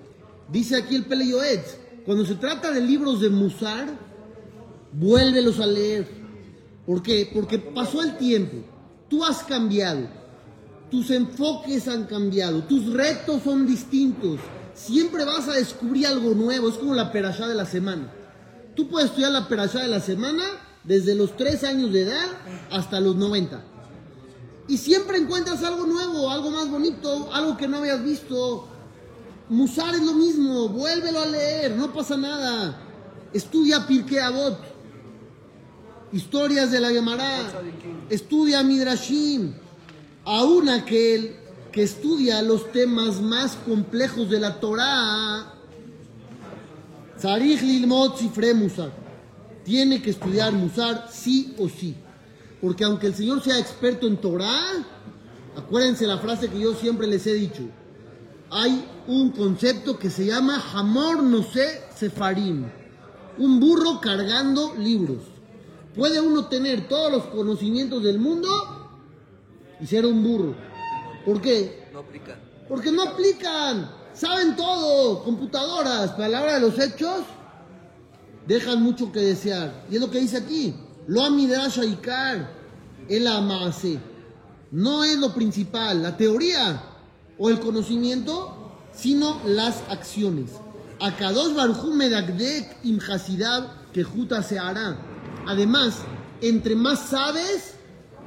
Dice 0.49 0.77
aquí 0.77 0.95
el 0.95 1.05
Pele 1.05 1.29
Yoed, 1.29 1.61
cuando 2.07 2.25
se 2.25 2.37
trata 2.37 2.71
de 2.71 2.81
libros 2.81 3.21
de 3.21 3.29
Musar, 3.29 3.89
vuélvelos 4.91 5.61
a 5.61 5.67
leer. 5.67 6.09
¿Por 6.87 7.03
qué? 7.03 7.31
Porque 7.31 7.59
pasó 7.59 8.01
el 8.01 8.17
tiempo, 8.17 8.57
tú 9.11 9.23
has 9.23 9.43
cambiado, 9.45 10.22
tus 10.93 11.11
enfoques 11.11 11.89
han 11.89 12.05
cambiado, 12.05 12.65
tus 12.65 12.93
retos 12.93 13.43
son 13.43 13.67
distintos. 13.67 14.39
Siempre 14.75 15.25
vas 15.25 15.49
a 15.49 15.55
descubrir 15.55 16.07
algo 16.07 16.35
nuevo, 16.35 16.69
es 16.69 16.75
como 16.75 16.95
la 16.95 17.11
perashá 17.11 17.49
de 17.49 17.55
la 17.55 17.65
semana. 17.65 18.13
Tú 18.77 18.89
puedes 18.89 19.09
estudiar 19.09 19.33
la 19.33 19.49
perashá 19.49 19.81
de 19.81 19.89
la 19.89 20.01
semana 20.01 20.45
desde 20.85 21.15
los 21.15 21.35
3 21.35 21.65
años 21.65 21.95
de 21.95 22.03
edad 22.03 22.27
hasta 22.71 23.01
los 23.01 23.17
90. 23.17 23.65
Y 24.69 24.77
siempre 24.77 25.17
encuentras 25.17 25.63
algo 25.63 25.87
nuevo, 25.87 26.31
algo 26.31 26.51
más 26.51 26.71
bonito, 26.71 27.33
algo 27.33 27.57
que 27.57 27.69
no 27.69 27.79
habías 27.79 28.05
visto. 28.05 28.69
Musar 29.49 29.95
es 29.95 30.03
lo 30.03 30.13
mismo, 30.13 30.69
vuélvelo 30.69 31.21
a 31.21 31.27
leer, 31.27 31.75
no 31.75 31.91
pasa 31.95 32.19
nada. 32.19 32.79
Estudia 33.33 33.87
Pirkei 33.87 34.19
Avot, 34.19 34.59
historias 36.13 36.71
de 36.71 36.81
la 36.81 36.91
Gemara, 36.91 37.51
estudia 38.11 38.63
Midrashim. 38.63 39.62
Aún 40.25 40.69
aquel 40.69 41.37
que 41.73 41.83
estudia 41.83 42.43
los 42.43 42.71
temas 42.71 43.21
más 43.21 43.57
complejos 43.57 44.31
de 44.31 44.39
la 44.39 44.61
Torah, 44.61 45.55
Sarich 47.17 47.63
Lilmot 47.63 48.19
Sifre 48.19 48.55
Musar, 48.55 48.93
tiene 49.65 50.01
que 50.01 50.11
estudiar 50.11 50.53
Musar 50.53 51.09
sí 51.11 51.55
o 51.59 51.69
sí. 51.69 51.97
Porque 52.61 52.85
aunque 52.85 53.09
el 53.09 53.15
Señor 53.15 53.43
sea 53.43 53.59
experto 53.59 54.07
en 54.07 54.19
Torah, 54.19 54.87
acuérdense 55.57 56.07
la 56.07 56.19
frase 56.19 56.49
que 56.49 56.61
yo 56.61 56.75
siempre 56.75 57.09
les 57.09 57.27
he 57.27 57.35
dicho. 57.35 57.63
Hay 58.51 58.85
un 59.09 59.31
concepto 59.31 59.99
que 59.99 60.11
se 60.11 60.27
llama 60.27 60.63
Hamor 60.73 61.23
no 61.23 61.43
sé 61.43 61.83
Sefarim. 61.97 62.67
Un 63.39 63.59
burro 63.59 64.01
cargando 64.01 64.75
libros. 64.77 65.23
Puede 65.97 66.21
uno 66.21 66.47
tener 66.47 66.87
todos 66.87 67.11
los 67.11 67.25
conocimientos 67.25 68.03
del 68.05 68.19
mundo 68.21 68.49
y 69.83 69.87
ser 69.87 70.07
un 70.07 70.23
burro. 70.23 70.55
¿Por 71.27 71.41
qué? 71.41 71.89
No 71.93 71.99
aplica. 71.99 72.39
Porque 72.69 72.93
no 72.93 73.03
aplican. 73.03 73.91
Saben 74.15 74.55
todo. 74.55 75.25
Computadoras. 75.25 76.13
Pero 76.13 76.25
a 76.25 76.29
la 76.29 76.43
hora 76.43 76.55
de 76.55 76.61
los 76.61 76.79
hechos, 76.79 77.23
dejan 78.47 78.83
mucho 78.83 79.11
que 79.11 79.21
desear. 79.21 79.85
Y 79.91 79.97
es 79.97 80.01
lo 80.01 80.11
que 80.11 80.21
dice 80.21 80.37
aquí. 80.37 80.75
Lo 81.09 81.25
amidrash 81.25 81.81
aikar. 81.81 82.49
El 83.09 83.27
amase. 83.27 83.99
No 84.71 85.03
es 85.03 85.19
lo 85.19 85.35
principal. 85.35 86.03
La 86.03 86.17
teoría 86.17 86.83
o 87.39 87.51
el 87.51 87.59
conocimiento, 87.59 88.57
sino 88.93 89.41
las 89.45 89.83
acciones. 89.91 90.53
Akadosh 91.01 91.55
Baruj 91.55 91.93
medagdek 91.93 92.77
im 92.85 93.01
que 93.93 94.05
juta 94.05 94.43
se 94.45 94.59
hará. 94.59 94.97
Además, 95.47 95.99
entre 96.41 96.77
más 96.77 97.09
sabes, 97.09 97.75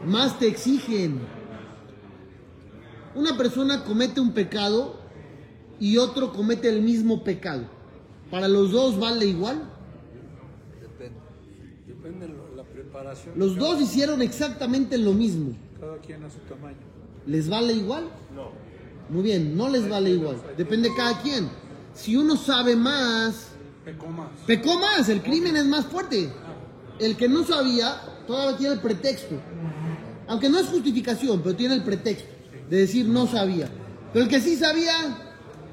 más 0.06 0.38
te 0.38 0.48
exigen. 0.48 1.22
Una 3.16 3.38
persona 3.38 3.84
comete 3.86 4.20
un 4.20 4.34
pecado 4.34 4.98
y 5.80 5.98
otro 5.98 6.34
comete 6.34 6.68
el 6.70 6.82
mismo 6.82 7.24
pecado. 7.24 7.64
¿Para 8.30 8.48
los 8.50 8.72
dos 8.72 9.00
vale 9.00 9.26
igual? 9.26 9.64
Depende. 10.82 11.20
Depende 11.88 12.28
de 12.28 12.56
la 12.56 12.64
preparación. 12.64 13.34
Los 13.38 13.56
dos 13.56 13.82
hicieron 13.82 14.22
exactamente 14.22 14.98
lo 14.98 15.14
mismo. 15.14 15.56
Cada 15.80 15.98
quien 16.00 16.24
a 16.24 16.30
su 16.30 16.40
tamaño. 16.40 16.78
¿Les 17.26 17.50
vale 17.50 17.74
igual? 17.74 18.04
No. 18.36 18.50
Muy 19.10 19.24
bien, 19.24 19.56
no 19.56 19.70
les 19.70 19.88
vale 19.88 20.10
igual. 20.10 20.38
Depende 20.58 20.90
de 20.90 20.96
cada 20.96 21.22
quien. 21.22 21.50
Si 21.94 22.18
uno 22.18 22.36
sabe 22.36 22.76
más, 22.76 23.52
Pecó 23.86 24.08
más. 24.08 24.30
pecó 24.46 24.80
más, 24.80 25.08
el 25.08 25.22
crimen 25.22 25.56
es 25.56 25.66
más 25.66 25.86
fuerte. 25.86 26.30
El 27.00 27.16
que 27.16 27.30
no 27.30 27.46
sabía 27.46 28.02
todavía 28.28 28.58
tiene 28.58 28.74
el 28.74 28.82
pretexto. 28.82 29.36
Aunque 30.28 30.50
no 30.50 30.60
es 30.60 30.68
justificación, 30.68 31.42
pero 31.42 31.56
tiene 31.56 31.76
el 31.76 31.84
pretexto 31.84 32.35
de 32.70 32.78
decir 32.78 33.08
no 33.08 33.28
sabía. 33.28 33.70
Pero 34.14 34.26
el 34.26 34.32
que 34.32 34.42
sí 34.42 34.56
sabía, 34.56 34.94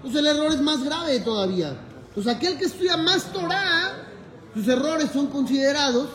pues 0.02 0.14
el 0.14 0.26
error 0.26 0.52
es 0.52 0.60
más 0.60 0.82
grave 0.82 1.20
todavía. 1.20 1.76
Pues 2.14 2.26
aquel 2.26 2.58
que 2.58 2.64
estudia 2.66 2.96
más 2.96 3.32
Torah, 3.32 4.08
sus 4.54 4.68
errores 4.68 5.10
son 5.12 5.28
considerados 5.28 6.08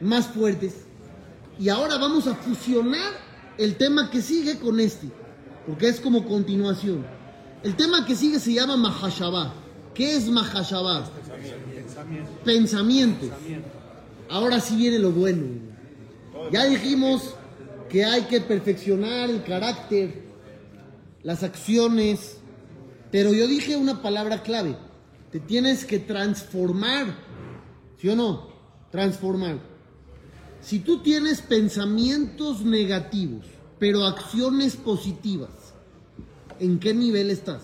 más 0.00 0.28
fuertes. 0.28 0.74
Y 1.58 1.68
ahora 1.68 1.98
vamos 1.98 2.26
a 2.26 2.34
fusionar 2.34 3.12
el 3.58 3.76
tema 3.76 4.10
que 4.10 4.22
sigue 4.22 4.58
con 4.58 4.80
este, 4.80 5.08
porque 5.66 5.88
es 5.88 6.00
como 6.00 6.26
continuación. 6.26 7.04
El 7.62 7.76
tema 7.76 8.06
que 8.06 8.16
sigue 8.16 8.40
se 8.40 8.54
llama 8.54 8.76
Mahashabah. 8.76 9.52
¿Qué 9.92 10.16
es 10.16 10.28
Mahashabah? 10.28 11.04
Pensamientos. 12.44 13.28
Ahora 14.30 14.60
sí 14.60 14.76
viene 14.76 14.98
lo 14.98 15.10
bueno. 15.10 15.46
Ya 16.50 16.64
dijimos 16.64 17.34
que 17.90 18.04
hay 18.04 18.22
que 18.22 18.40
perfeccionar 18.40 19.28
el 19.28 19.42
carácter, 19.42 20.22
las 21.22 21.42
acciones, 21.42 22.38
pero 23.10 23.34
yo 23.34 23.46
dije 23.46 23.76
una 23.76 24.00
palabra 24.00 24.42
clave. 24.42 24.76
Te 25.32 25.40
tienes 25.40 25.84
que 25.84 25.98
transformar. 25.98 27.14
¿Sí 27.98 28.08
o 28.08 28.16
no? 28.16 28.48
Transformar. 28.90 29.58
Si 30.62 30.78
tú 30.80 31.02
tienes 31.02 31.42
pensamientos 31.42 32.62
negativos, 32.62 33.44
pero 33.78 34.04
acciones 34.04 34.76
positivas, 34.76 35.50
¿en 36.58 36.78
qué 36.78 36.94
nivel 36.94 37.30
estás? 37.30 37.62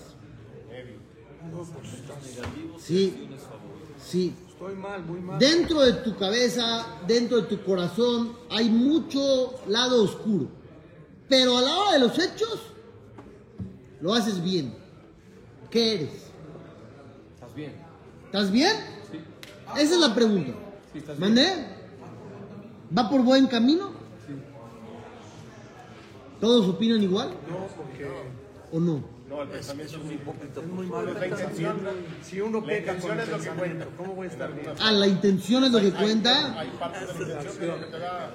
Sí, 2.79 3.29
sí. 4.05 4.35
Estoy 4.67 4.83
mal, 4.83 5.05
muy 5.05 5.21
mal. 5.21 5.39
Dentro 5.39 5.81
de 5.81 5.93
tu 5.93 6.17
cabeza, 6.17 6.85
dentro 7.07 7.41
de 7.41 7.43
tu 7.45 7.63
corazón, 7.63 8.37
hay 8.51 8.69
mucho 8.69 9.61
lado 9.69 10.03
oscuro. 10.03 10.49
Pero 11.29 11.57
a 11.57 11.61
la 11.61 11.77
hora 11.77 11.93
de 11.93 11.99
los 12.01 12.19
hechos, 12.19 12.63
lo 14.01 14.13
haces 14.13 14.43
bien. 14.43 14.75
¿Qué 15.71 15.95
eres? 15.95 16.33
¿Estás 17.35 17.55
bien? 17.55 17.75
¿Estás 18.25 18.51
bien? 18.51 18.73
Sí. 19.09 19.21
Esa 19.81 19.95
es 19.95 20.01
la 20.01 20.13
pregunta. 20.13 20.53
Sí, 20.93 20.99
estás 20.99 21.17
bien. 21.17 21.35
¿Mandé? 21.35 21.67
¿Va 22.97 23.09
por 23.09 23.23
buen 23.23 23.47
camino? 23.47 23.93
¿Todos 26.41 26.69
opinan 26.69 27.03
igual 27.03 27.31
No, 27.49 27.67
porque 27.77 28.07
o 28.73 28.81
no? 28.81 29.16
No, 29.29 29.43
el 29.43 29.49
pensamiento 29.49 29.97
es 29.97 30.05
muy 30.05 30.15
es 30.15 30.69
muy 30.69 30.87
malo. 30.87 31.13
La 31.15 31.27
intención, 31.27 31.81
Si 32.23 32.41
uno 32.41 32.61
la 32.61 32.67
peca 32.67 32.93
intención 32.95 33.17
con 33.17 33.21
es 33.21 33.29
lo 33.29 33.39
que 33.39 33.59
cuenta. 33.59 33.87
¿cómo 33.97 34.15
voy 34.15 34.27
a 34.29 34.31
estar 34.31 34.55
bien? 34.55 34.67
Ah, 34.81 34.93
la 34.93 35.09
intención 35.09 35.65
es 35.65 35.73
lo 35.73 35.81
que 35.81 35.93
cuenta. 35.93 36.61
Hay 36.61 36.71
partes 36.79 37.19
de 37.19 37.27
la 37.27 37.43
intención 37.43 37.59
que 37.59 37.67
lo 37.67 37.79
que 37.79 37.87
te 37.87 37.99
da. 37.99 38.35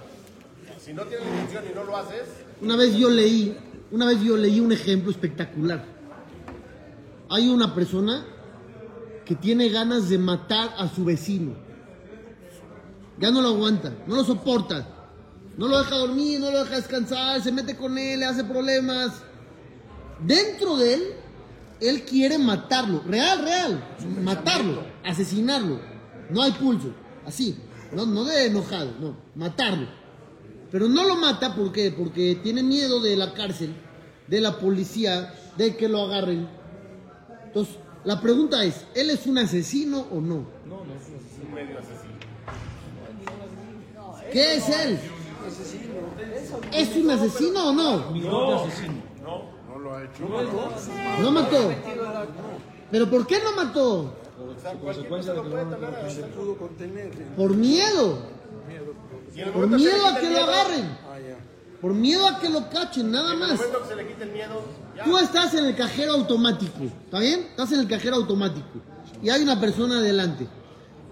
Si 0.79 0.93
no 0.93 1.03
tienes 1.03 1.25
la 1.27 1.33
intención 1.33 1.63
y 1.71 1.75
no 1.75 1.83
lo 1.85 1.97
haces, 1.97 2.23
Una 2.61 2.75
vez 2.75 2.95
yo 2.95 3.09
leí, 3.09 3.57
una 3.91 4.05
vez 4.07 4.21
yo 4.21 4.35
leí 4.35 4.59
un 4.59 4.71
ejemplo 4.71 5.11
espectacular. 5.11 5.85
Hay 7.29 7.47
una 7.47 7.73
persona 7.73 8.25
que 9.23 9.35
tiene 9.35 9.69
ganas 9.69 10.09
de 10.09 10.17
matar 10.17 10.73
a 10.77 10.89
su 10.89 11.05
vecino. 11.05 11.53
Ya 13.17 13.31
no 13.31 13.41
lo 13.41 13.49
aguanta, 13.49 13.93
no 14.07 14.15
lo 14.15 14.23
soporta. 14.25 14.87
No 15.57 15.67
lo 15.67 15.77
deja 15.77 15.95
dormir, 15.95 16.39
no 16.39 16.51
lo 16.51 16.63
deja 16.63 16.75
descansar, 16.75 17.41
se 17.41 17.51
mete 17.51 17.77
con 17.77 17.97
él, 17.97 18.19
le 18.19 18.25
hace 18.25 18.43
problemas. 18.43 19.23
Dentro 20.25 20.77
de 20.77 20.93
él, 20.93 21.03
él 21.79 22.03
quiere 22.03 22.37
matarlo, 22.37 23.01
real, 23.07 23.43
real, 23.43 23.83
matarlo, 24.21 24.83
asesinarlo. 25.03 25.79
No 26.29 26.43
hay 26.43 26.51
pulso, 26.51 26.93
así, 27.25 27.57
no, 27.91 28.05
no 28.05 28.23
de 28.23 28.45
enojado, 28.45 28.93
no, 28.99 29.17
matarlo. 29.35 29.87
Pero 30.71 30.87
no 30.87 31.03
lo 31.03 31.17
mata 31.17 31.53
¿por 31.53 31.71
qué? 31.73 31.91
porque 31.91 32.39
tiene 32.41 32.63
miedo 32.63 33.01
de 33.01 33.17
la 33.17 33.33
cárcel, 33.33 33.75
de 34.27 34.39
la 34.39 34.57
policía, 34.59 35.33
de 35.57 35.75
que 35.75 35.89
lo 35.89 36.03
agarren. 36.03 36.47
Entonces, 37.45 37.75
la 38.05 38.21
pregunta 38.21 38.63
es, 38.63 38.85
¿él 38.95 39.09
es 39.09 39.25
un 39.25 39.37
asesino 39.39 40.05
o 40.11 40.21
no? 40.21 40.45
un 40.65 41.53
medio 41.53 41.79
asesino. 41.79 42.11
¿Qué 44.31 44.55
es 44.55 44.69
él? 44.69 44.99
¿Es 46.71 46.95
un 46.95 47.09
asesino 47.09 47.69
o 47.69 47.73
no? 47.73 48.11
No 48.11 49.60
lo 49.81 49.95
ha 49.95 50.03
hecho. 50.03 50.27
No 51.21 51.31
mató. 51.31 51.73
¿Pero 52.91 53.09
por 53.09 53.27
qué 53.27 53.39
no 53.43 53.55
mató? 53.55 54.13
Por 57.37 57.55
miedo. 57.55 58.19
Por 59.53 59.67
miedo 59.67 60.07
a 60.07 60.19
que 60.19 60.29
lo 60.29 60.43
agarren. 60.43 60.85
Ah. 60.85 61.17
Por 61.81 61.93
miedo 61.93 62.27
a 62.27 62.39
que 62.39 62.49
lo 62.49 62.69
cachen, 62.69 63.11
nada 63.11 63.33
más. 63.33 63.59
Tú 65.03 65.17
estás 65.17 65.53
en 65.55 65.65
el 65.65 65.75
cajero 65.75 66.13
automático, 66.13 66.83
¿está 67.05 67.19
bien? 67.19 67.39
Estás 67.49 67.71
en 67.71 67.79
el 67.79 67.87
cajero 67.87 68.17
automático 68.17 68.79
y 69.23 69.29
hay 69.29 69.41
una 69.41 69.59
persona 69.59 69.97
adelante. 69.97 70.47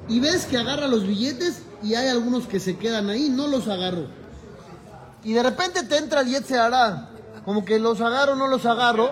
Y 0.08 0.20
ves 0.20 0.46
que 0.46 0.58
agarra 0.58 0.88
los 0.88 1.08
billetes 1.08 1.64
y 1.84 1.96
hay 1.96 2.08
algunos 2.08 2.46
que 2.46 2.60
se 2.60 2.78
quedan 2.78 3.10
ahí, 3.10 3.30
no 3.30 3.48
los 3.48 3.68
agarro. 3.68 4.08
Y 5.24 5.34
de 5.34 5.44
repente 5.44 5.84
te 5.84 5.98
entra 5.98 6.22
el 6.22 6.28
Yet 6.28 6.46
se 6.46 6.58
hará, 6.58 7.09
como 7.46 7.66
que 7.66 7.80
los 7.80 8.02
agarro, 8.02 8.36
no 8.36 8.48
los 8.48 8.66
agarro, 8.66 9.12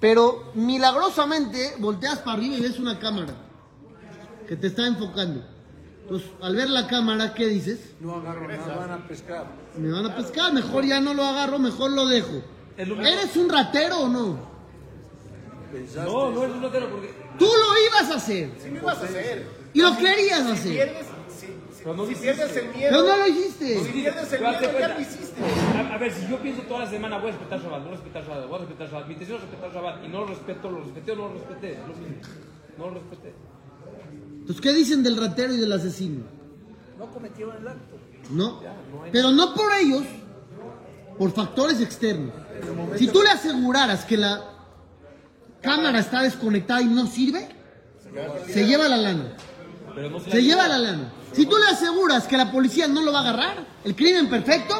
pero 0.00 0.50
milagrosamente 0.54 1.74
volteas 1.78 2.18
para 2.18 2.38
arriba 2.38 2.56
y 2.56 2.60
ves 2.60 2.78
una 2.78 2.98
cámara 2.98 3.34
que 4.48 4.56
te 4.56 4.68
está 4.68 4.86
enfocando. 4.86 5.42
Entonces, 6.02 6.28
al 6.40 6.54
ver 6.54 6.70
la 6.70 6.86
cámara, 6.86 7.34
¿qué 7.34 7.46
dices? 7.48 7.80
No 8.00 8.16
agarro 8.16 8.46
nada, 8.46 8.76
van 8.76 8.90
a 8.92 9.08
pescar. 9.08 9.44
Me 9.76 9.90
van 9.90 10.06
a 10.06 10.14
pescar, 10.16 10.52
mejor 10.52 10.84
ya 10.84 11.00
no 11.00 11.14
lo 11.14 11.24
agarro, 11.24 11.58
mejor 11.58 11.90
lo 11.90 12.06
dejo. 12.06 12.42
¿Eres 12.76 13.36
un 13.36 13.48
ratero 13.48 14.00
o 14.02 14.08
no? 14.08 14.38
Pensaste. 15.72 16.10
No, 16.10 16.30
no 16.30 16.44
es 16.44 16.50
un 16.52 16.60
lotero 16.62 16.88
porque. 16.90 17.12
Tú 17.38 17.44
lo 17.44 17.86
ibas 17.90 18.10
a 18.12 18.16
hacer 18.16 18.50
Sí 18.62 18.70
lo 18.70 18.76
ibas 18.80 18.98
a 18.98 19.04
hacer. 19.04 19.46
y 19.74 19.80
lo 19.82 19.96
querías 19.98 20.40
Si 20.46 20.52
hacer, 20.52 20.72
pierdes, 20.72 21.06
si, 21.28 21.46
si- 21.46 21.82
Pero 21.82 21.94
no 21.96 22.06
si 22.06 22.14
pierdes 22.14 22.56
el 22.56 22.68
miedo, 22.68 22.90
pero 22.90 23.02
no 23.02 23.16
lo 23.16 23.24
si 23.24 23.30
hiciste. 23.32 23.90
pierdes 23.92 24.32
el 24.32 24.40
miedo, 24.40 24.78
ya 24.78 24.88
lo 24.88 25.00
hiciste. 25.00 25.40
A, 25.96 25.98
ver, 25.98 26.12
si 26.12 26.28
yo 26.28 26.36
pienso 26.42 26.60
toda 26.64 26.80
la 26.80 26.90
semana 26.90 27.16
voy 27.16 27.30
a 27.30 27.32
respetar 27.32 27.58
Shabbat, 27.58 27.80
voy 27.80 27.88
a 27.88 27.92
respetar 27.92 28.22
Shabbat, 28.22 28.48
voy 28.48 28.56
a 28.56 28.58
respetar 28.58 28.88
Shabbat, 28.88 29.06
mi 29.06 29.12
intención 29.14 29.38
es 29.38 29.44
respetar 29.44 29.72
Shabbat 29.72 30.04
y 30.04 30.08
no 30.08 30.20
lo 30.20 30.26
respeto, 30.26 30.70
lo 30.70 30.80
respeté 30.82 31.12
o 31.12 31.16
no 31.16 31.28
lo 31.28 31.34
respeté, 31.34 31.72
es 31.72 31.78
lo 31.78 31.94
mismo. 31.94 32.16
No 32.76 32.84
lo 32.84 32.94
respeté. 33.00 33.34
Entonces, 34.32 34.60
¿qué 34.60 34.72
dicen 34.74 35.02
del 35.02 35.16
ratero 35.16 35.54
y 35.54 35.56
del 35.56 35.72
asesino? 35.72 36.24
No 36.98 37.06
cometieron 37.06 37.56
el 37.56 37.68
acto. 37.68 37.96
No, 38.30 38.60
pero 39.10 39.30
no 39.30 39.54
por 39.54 39.72
ellos, 39.72 40.02
por 41.18 41.32
factores 41.32 41.80
externos. 41.80 42.34
Si 42.96 43.08
tú 43.08 43.22
le 43.22 43.30
aseguraras 43.30 44.04
que 44.04 44.18
la 44.18 44.50
cámara 45.62 45.98
está 46.00 46.20
desconectada 46.20 46.82
y 46.82 46.86
no 46.88 47.06
sirve, 47.06 47.48
se 48.46 48.66
lleva 48.66 48.86
la 48.86 48.98
lana. 48.98 49.32
Pero 49.94 50.10
no 50.10 50.20
se, 50.20 50.30
Se 50.30 50.42
lleva 50.42 50.68
la 50.68 50.76
lana. 50.76 51.12
Si 51.32 51.46
tú 51.46 51.56
le 51.56 51.68
aseguras 51.74 52.26
que 52.26 52.36
la 52.36 52.52
policía 52.52 52.86
no 52.86 53.00
lo 53.00 53.12
va 53.12 53.20
a 53.20 53.22
agarrar, 53.22 53.66
el 53.82 53.96
crimen 53.96 54.28
perfecto, 54.28 54.74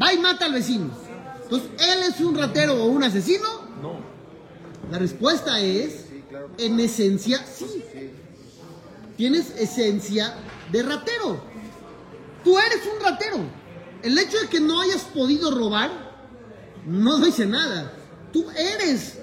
va 0.00 0.12
y 0.12 0.18
mata 0.18 0.46
al 0.46 0.52
vecino. 0.52 0.90
Entonces, 1.42 1.70
¿él 1.78 2.12
es 2.12 2.20
un 2.20 2.36
ratero 2.36 2.74
o 2.74 2.86
un 2.86 3.02
asesino? 3.02 3.48
No. 3.80 4.00
La 4.90 4.98
respuesta 4.98 5.60
es, 5.60 6.06
en 6.58 6.80
esencia, 6.80 7.44
sí. 7.46 7.84
Tienes 9.16 9.50
esencia 9.58 10.34
de 10.70 10.82
ratero. 10.82 11.40
Tú 12.44 12.58
eres 12.58 12.80
un 12.94 13.02
ratero. 13.02 13.38
El 14.02 14.16
hecho 14.16 14.38
de 14.38 14.48
que 14.48 14.60
no 14.60 14.80
hayas 14.80 15.02
podido 15.02 15.50
robar 15.50 15.90
no 16.86 17.18
dice 17.24 17.46
nada. 17.46 17.92
Tú 18.32 18.46
eres 18.50 19.18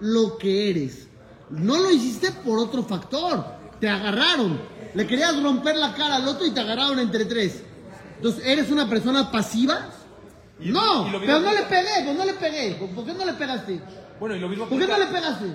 lo 0.00 0.38
que 0.38 0.70
eres. 0.70 1.08
No 1.50 1.78
lo 1.78 1.90
hiciste 1.90 2.30
por 2.30 2.58
otro 2.58 2.82
factor. 2.84 3.44
Te 3.80 3.88
agarraron. 3.88 4.60
Le 4.94 5.06
querías 5.06 5.42
romper 5.42 5.76
la 5.76 5.94
cara 5.94 6.16
al 6.16 6.28
otro 6.28 6.46
y 6.46 6.50
te 6.50 6.60
agarraron 6.60 6.98
entre 6.98 7.24
tres. 7.24 7.62
Entonces, 8.16 8.42
¿eres 8.44 8.70
una 8.70 8.88
persona 8.88 9.30
pasiva? 9.32 9.88
Y- 10.60 10.70
No, 10.70 11.08
y 11.08 11.12
pero 11.20 11.40
no 11.40 11.52
le 11.54 11.62
pegué, 11.62 12.04
pues 12.04 12.16
no 12.16 12.24
le 12.24 12.34
pegué. 12.34 12.74
¿Por 12.94 13.04
qué 13.06 13.12
no 13.14 13.24
le 13.24 13.32
pegaste? 13.34 13.80
Bueno, 14.18 14.36
y 14.36 14.40
lo 14.40 14.48
mismo 14.48 14.66
¿Por 14.68 14.78
qué 14.78 14.86
no 14.86 14.98
le 14.98 15.06
pegaste? 15.06 15.46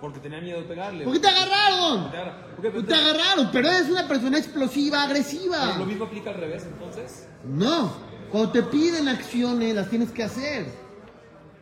Porque 0.00 0.20
tenía 0.20 0.40
miedo 0.42 0.58
de 0.60 0.64
pegarle. 0.68 1.04
¿Por 1.04 1.14
qué 1.14 1.20
te 1.20 1.28
agarraron? 1.28 2.10
Te 2.10 2.16
agarra- 2.18 2.46
¿Por 2.54 2.72
qué? 2.72 2.82
Te 2.82 2.94
agarraron, 2.94 3.48
pero 3.50 3.68
eres 3.70 3.88
una 3.88 4.06
persona 4.06 4.36
explosiva, 4.38 4.98
Pero 5.06 5.08
Lo 5.08 5.20
agresiva. 5.20 5.84
mismo 5.86 6.04
aplica 6.04 6.30
al 6.30 6.36
revés, 6.36 6.64
entonces. 6.70 7.26
No, 7.44 7.92
cuando 8.30 8.50
te 8.52 8.62
piden 8.64 9.08
acciones, 9.08 9.74
las 9.74 9.88
tienes 9.88 10.10
que 10.10 10.22
hacer. 10.24 10.66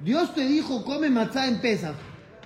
Dios 0.01 0.35
te 0.35 0.43
dijo, 0.45 0.85
come 0.85 1.09
matzá 1.11 1.47
en 1.47 1.61
pesa. 1.61 1.95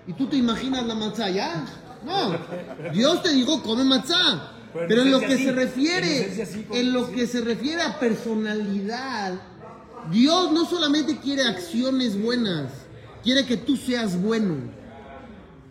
¿Y 0.07 0.13
tú 0.13 0.27
te 0.27 0.37
imaginas 0.37 0.85
la 0.87 0.95
matzá 0.95 1.31
ya? 1.31 1.65
No, 2.05 2.37
Dios 2.93 3.23
te 3.23 3.31
dijo, 3.31 3.63
come 3.63 3.85
matzá. 3.85 4.53
Pero 4.75 4.83
en 4.83 4.89
Pero 4.89 5.03
en 5.03 5.11
lo 5.13 5.21
que 5.21 5.39
se 5.39 5.53
refiere, 5.53 6.43
en 6.73 6.93
lo 6.93 7.07
sí. 7.07 7.15
que 7.15 7.27
se 7.27 7.41
refiere 7.41 7.81
a 7.83 7.99
personalidad, 7.99 9.33
Dios 10.11 10.53
no 10.53 10.65
solamente 10.65 11.19
quiere 11.19 11.43
acciones 11.43 12.21
buenas, 12.21 12.73
quiere 13.23 13.45
que 13.45 13.57
tú 13.57 13.77
seas 13.77 14.21
bueno. 14.21 14.57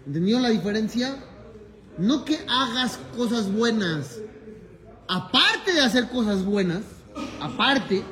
¿Entendió 0.06 0.40
la 0.40 0.50
diferencia? 0.50 1.18
No 1.98 2.24
que 2.24 2.40
hagas 2.48 3.00
cosas 3.16 3.52
buenas, 3.52 4.20
aparte 5.08 5.74
de 5.74 5.82
hacer 5.82 6.10
cosas 6.10 6.46
buenas, 6.46 6.84
aparte, 7.42 8.04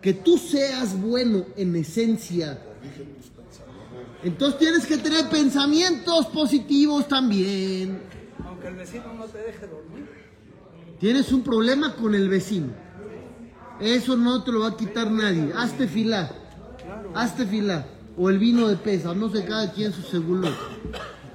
que 0.00 0.14
tú 0.14 0.38
seas 0.38 0.98
bueno 1.00 1.44
en 1.56 1.76
esencia. 1.76 2.58
Entonces 4.22 4.58
tienes 4.58 4.86
que 4.86 4.96
tener 4.96 5.28
pensamientos 5.28 6.26
positivos 6.26 7.06
también. 7.06 8.00
Aunque 8.44 8.68
el 8.68 8.76
vecino 8.76 9.12
no 9.12 9.24
te 9.26 9.38
deje 9.38 9.66
dormir. 9.66 10.08
Tienes 10.98 11.30
un 11.32 11.42
problema 11.42 11.94
con 11.94 12.14
el 12.14 12.30
vecino. 12.30 12.83
Eso 13.80 14.16
no 14.16 14.42
te 14.42 14.52
lo 14.52 14.60
va 14.60 14.68
a 14.68 14.76
quitar 14.76 15.10
nadie. 15.10 15.52
Hazte 15.56 15.86
fila. 15.86 16.30
Hazte 17.14 17.46
fila. 17.46 17.86
O 18.16 18.30
el 18.30 18.38
vino 18.38 18.68
de 18.68 18.76
pesa. 18.76 19.14
No 19.14 19.30
sé 19.30 19.44
cada 19.44 19.72
quien 19.72 19.92
su 19.92 20.02
seguro. 20.02 20.48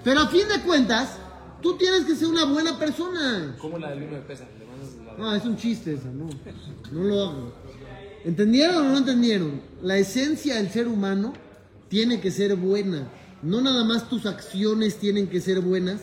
Pero 0.04 0.21
a 0.21 0.28
fin 0.28 0.47
de 0.47 0.62
cuentas, 0.62 1.17
tú 1.62 1.78
tienes 1.78 2.06
que 2.06 2.15
ser 2.15 2.28
una 2.28 2.45
buena 2.45 2.80
persona. 2.80 3.56
¿Cómo 3.60 3.78
la 3.78 3.89
del 3.91 3.99
vino 4.02 4.13
de 4.13 4.21
pesa? 4.21 4.45
No, 5.17 5.36
es 5.36 5.43
un 5.43 5.58
chiste 5.58 5.93
esa, 5.93 6.10
no. 6.10 6.30
No 6.91 7.04
lo 7.04 7.21
hago. 7.21 7.54
¿Entendieron 8.23 8.88
o 8.88 8.89
no 8.89 8.97
entendieron? 8.99 9.62
La 9.82 9.97
esencia 9.97 10.56
del 10.56 10.69
ser 10.69 10.88
humano 10.88 11.34
tiene 11.89 12.21
que 12.21 12.32
ser 12.32 12.56
buena. 12.56 13.10
No 13.41 13.62
nada 13.62 13.84
más 13.84 14.10
tus 14.10 14.25
acciones 14.25 14.97
tienen 14.97 15.28
que 15.28 15.41
ser 15.41 15.60
buenas. 15.60 16.02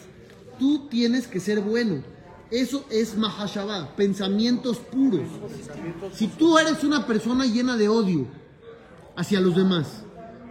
Tú 0.59 0.89
tienes 0.89 1.27
que 1.27 1.41
ser 1.41 1.61
bueno. 1.61 2.03
Eso 2.51 2.85
es 2.91 3.17
Mahashabah, 3.17 3.97
pensamientos 3.97 4.79
puros. 4.79 5.29
Si 6.15 6.29
tú 6.29 6.59
eres 6.59 6.85
una 6.85 7.07
persona 7.07 7.45
llena 7.45 7.77
de 7.77 7.89
odio 7.89 8.27
hacia 9.17 9.41
los 9.41 9.57
demás, 9.57 10.05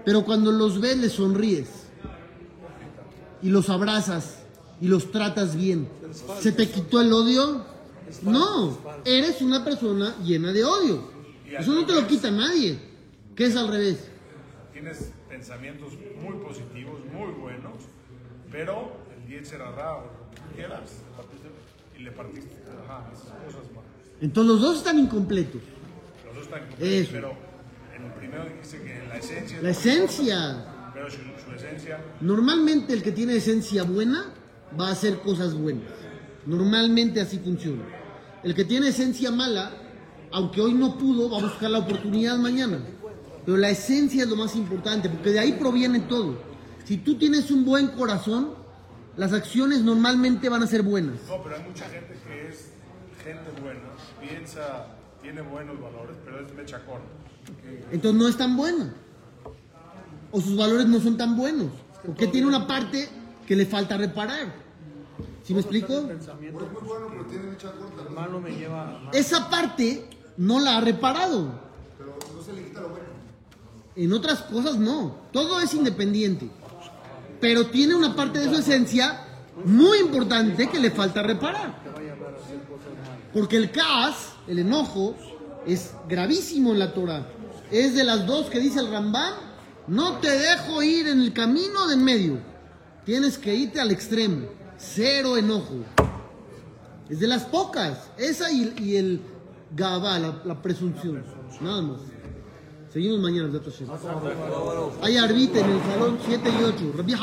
pero 0.04 0.26
cuando 0.26 0.52
los 0.52 0.82
ves 0.82 0.98
les 0.98 1.14
sonríes 1.14 1.70
y 3.42 3.50
los 3.50 3.70
abrazas 3.70 4.40
y 4.82 4.88
los 4.88 5.12
tratas 5.12 5.56
bien, 5.56 5.88
¿se 6.42 6.52
te 6.52 6.70
quitó 6.70 7.00
el 7.00 7.14
odio? 7.14 7.66
No, 8.24 8.78
eres 9.06 9.42
una 9.42 9.64
persona 9.64 10.16
llena 10.24 10.52
de 10.52 10.66
odio. 10.66 11.10
Eso 11.46 11.74
no 11.74 11.86
te 11.86 11.94
lo 11.94 12.08
quita 12.08 12.30
nadie. 12.30 12.80
Que 13.36 13.48
es 13.48 13.56
al 13.58 13.68
revés. 13.68 14.00
tienes 14.72 15.12
pensamientos 15.28 15.94
muy 16.22 16.38
positivos, 16.38 17.02
muy 17.12 17.32
buenos, 17.34 17.74
pero 18.50 18.94
el 19.14 19.28
10 19.28 19.48
será 19.48 19.72
tú 19.72 20.56
quieras, 20.56 20.92
y 22.00 22.04
le 22.04 22.12
partiste, 22.12 22.56
ajá, 22.84 23.10
esas 23.14 23.26
cosas 23.46 23.72
malas. 23.74 23.90
Entonces 24.22 24.52
los 24.54 24.62
dos 24.62 24.78
están 24.78 25.00
incompletos. 25.00 25.62
Los 26.26 26.36
dos 26.36 26.44
están 26.46 26.60
Eso. 26.64 26.70
completos, 26.70 27.10
pero 27.12 27.34
en 27.96 28.04
el 28.06 28.12
primero 28.14 28.44
dijiste 28.46 28.82
que 28.82 29.08
la 29.08 29.18
esencia, 29.18 29.58
es 29.58 29.64
La 29.64 29.70
esencia. 29.70 30.66
pero 30.94 31.10
su, 31.10 31.18
su 31.18 31.56
esencia, 31.56 32.00
Normalmente 32.22 32.94
el 32.94 33.04
que 33.04 33.12
tiene 33.12 33.36
esencia 33.36 33.84
buena 33.84 34.26
va 34.80 34.90
a 34.90 34.92
hacer 34.92 35.20
cosas 35.20 35.54
buenas. 35.54 35.90
Normalmente 36.46 37.22
así 37.22 37.40
funciona. 37.40 37.84
El 38.44 38.54
que 38.54 38.66
tiene 38.66 38.90
esencia 38.90 39.32
mala, 39.32 39.72
aunque 40.32 40.62
hoy 40.62 40.74
no 40.74 40.98
pudo, 40.98 41.30
va 41.30 41.40
a 41.40 41.42
buscar 41.42 41.72
la 41.72 41.80
oportunidad 41.80 42.38
mañana. 42.38 42.80
Pero 43.46 43.58
la 43.58 43.70
esencia 43.70 44.24
es 44.24 44.30
lo 44.30 44.36
más 44.36 44.56
importante, 44.56 45.10
porque 45.10 45.32
de 45.32 45.40
ahí 45.40 45.54
proviene 45.54 46.02
todo. 46.02 46.38
Si 46.84 46.98
tú 46.98 47.16
tienes 47.18 47.50
un 47.52 47.66
buen 47.66 47.88
corazón, 47.90 48.54
las 49.18 49.34
acciones 49.34 49.82
normalmente 49.82 50.50
van 50.50 50.64
a 50.64 50.68
ser 50.68 50.84
buenas. 50.84 51.16
no, 51.28 51.42
pero 51.44 51.56
hay 51.56 51.64
mucha 51.64 51.86
gente 51.86 52.18
que 52.28 52.48
es 52.50 52.72
gente 53.24 53.62
buena, 53.62 53.80
piensa, 54.22 54.88
tiene 55.22 55.42
buenos 55.42 55.80
valores, 55.82 56.16
pero 56.24 56.46
es 56.46 56.54
mecha 56.54 56.86
corta. 56.86 57.08
Entonces 57.92 58.22
no 58.22 58.28
es 58.28 58.38
tan 58.38 58.58
buena. 58.58 58.94
O 60.32 60.42
sus 60.42 60.58
valores 60.58 60.86
no 60.88 61.00
son 61.00 61.18
tan 61.18 61.38
buenos. 61.38 61.68
Porque 62.06 62.28
tiene 62.28 62.48
una 62.48 62.68
parte 62.68 63.10
que 63.48 63.56
le 63.56 63.66
falta 63.66 63.98
reparar. 63.98 64.54
¿Sí 65.44 65.54
me 65.54 65.62
explico? 65.62 66.08
Pensamiento 66.08 66.68
El 68.08 68.16
malo 68.16 68.42
me 68.42 68.52
lleva 68.52 68.82
a 68.82 69.00
mal. 69.00 69.10
Esa 69.16 69.50
parte 69.50 70.10
no 70.38 70.60
la 70.60 70.78
ha 70.78 70.82
reparado. 70.82 71.66
En 73.96 74.12
otras 74.12 74.42
cosas 74.42 74.78
no. 74.78 75.16
Todo 75.32 75.60
es 75.62 75.74
independiente. 75.74 76.50
Pero 77.46 77.68
tiene 77.68 77.94
una 77.94 78.16
parte 78.16 78.40
de 78.40 78.50
su 78.50 78.56
esencia 78.56 79.22
muy 79.66 80.00
importante 80.00 80.68
que 80.68 80.80
le 80.80 80.90
falta 80.90 81.22
reparar. 81.22 81.76
Porque 83.32 83.56
el 83.56 83.70
caos, 83.70 84.16
el 84.48 84.58
enojo, 84.58 85.16
Es 85.68 85.94
gravísimo 86.10 86.72
en 86.72 86.80
la 86.80 86.92
Torah. 86.92 87.28
Es 87.70 87.94
de 87.94 88.04
las 88.04 88.26
dos 88.26 88.48
que 88.48 88.60
dice 88.60 88.80
el 88.80 88.90
Rambam, 88.90 89.36
no 89.86 90.18
te 90.18 90.32
dejo 90.32 90.82
ir 90.82 91.06
en 91.08 91.22
el 91.22 91.34
camino 91.34 91.88
de 91.88 91.94
en 91.94 92.04
medio. 92.04 92.40
Tienes 93.06 93.38
que 93.38 93.54
irte 93.54 93.80
al 93.80 93.92
extremo. 93.92 94.48
Cero 94.80 95.38
enojo. 95.38 95.86
Es 97.08 97.20
de 97.20 97.28
las 97.28 97.44
pocas. 97.44 98.10
Esa 98.18 98.52
y, 98.52 98.74
y 98.80 98.96
el 98.96 99.22
Gabá, 99.76 100.18
la, 100.18 100.42
la 100.46 100.60
presunción. 100.64 101.24
Nada 101.62 101.84
más. 101.84 102.00
Seguimos 102.96 103.20
mañana, 103.20 103.50
Beto 103.50 103.70
Hashem. 103.70 103.90
Hay 105.02 105.18
arbite 105.18 105.60
en 105.60 105.70
el 105.70 105.82
salón 105.82 106.18
7 106.26 106.50
y 106.50 106.64
8. 106.64 106.94
Rabbi 106.96 107.14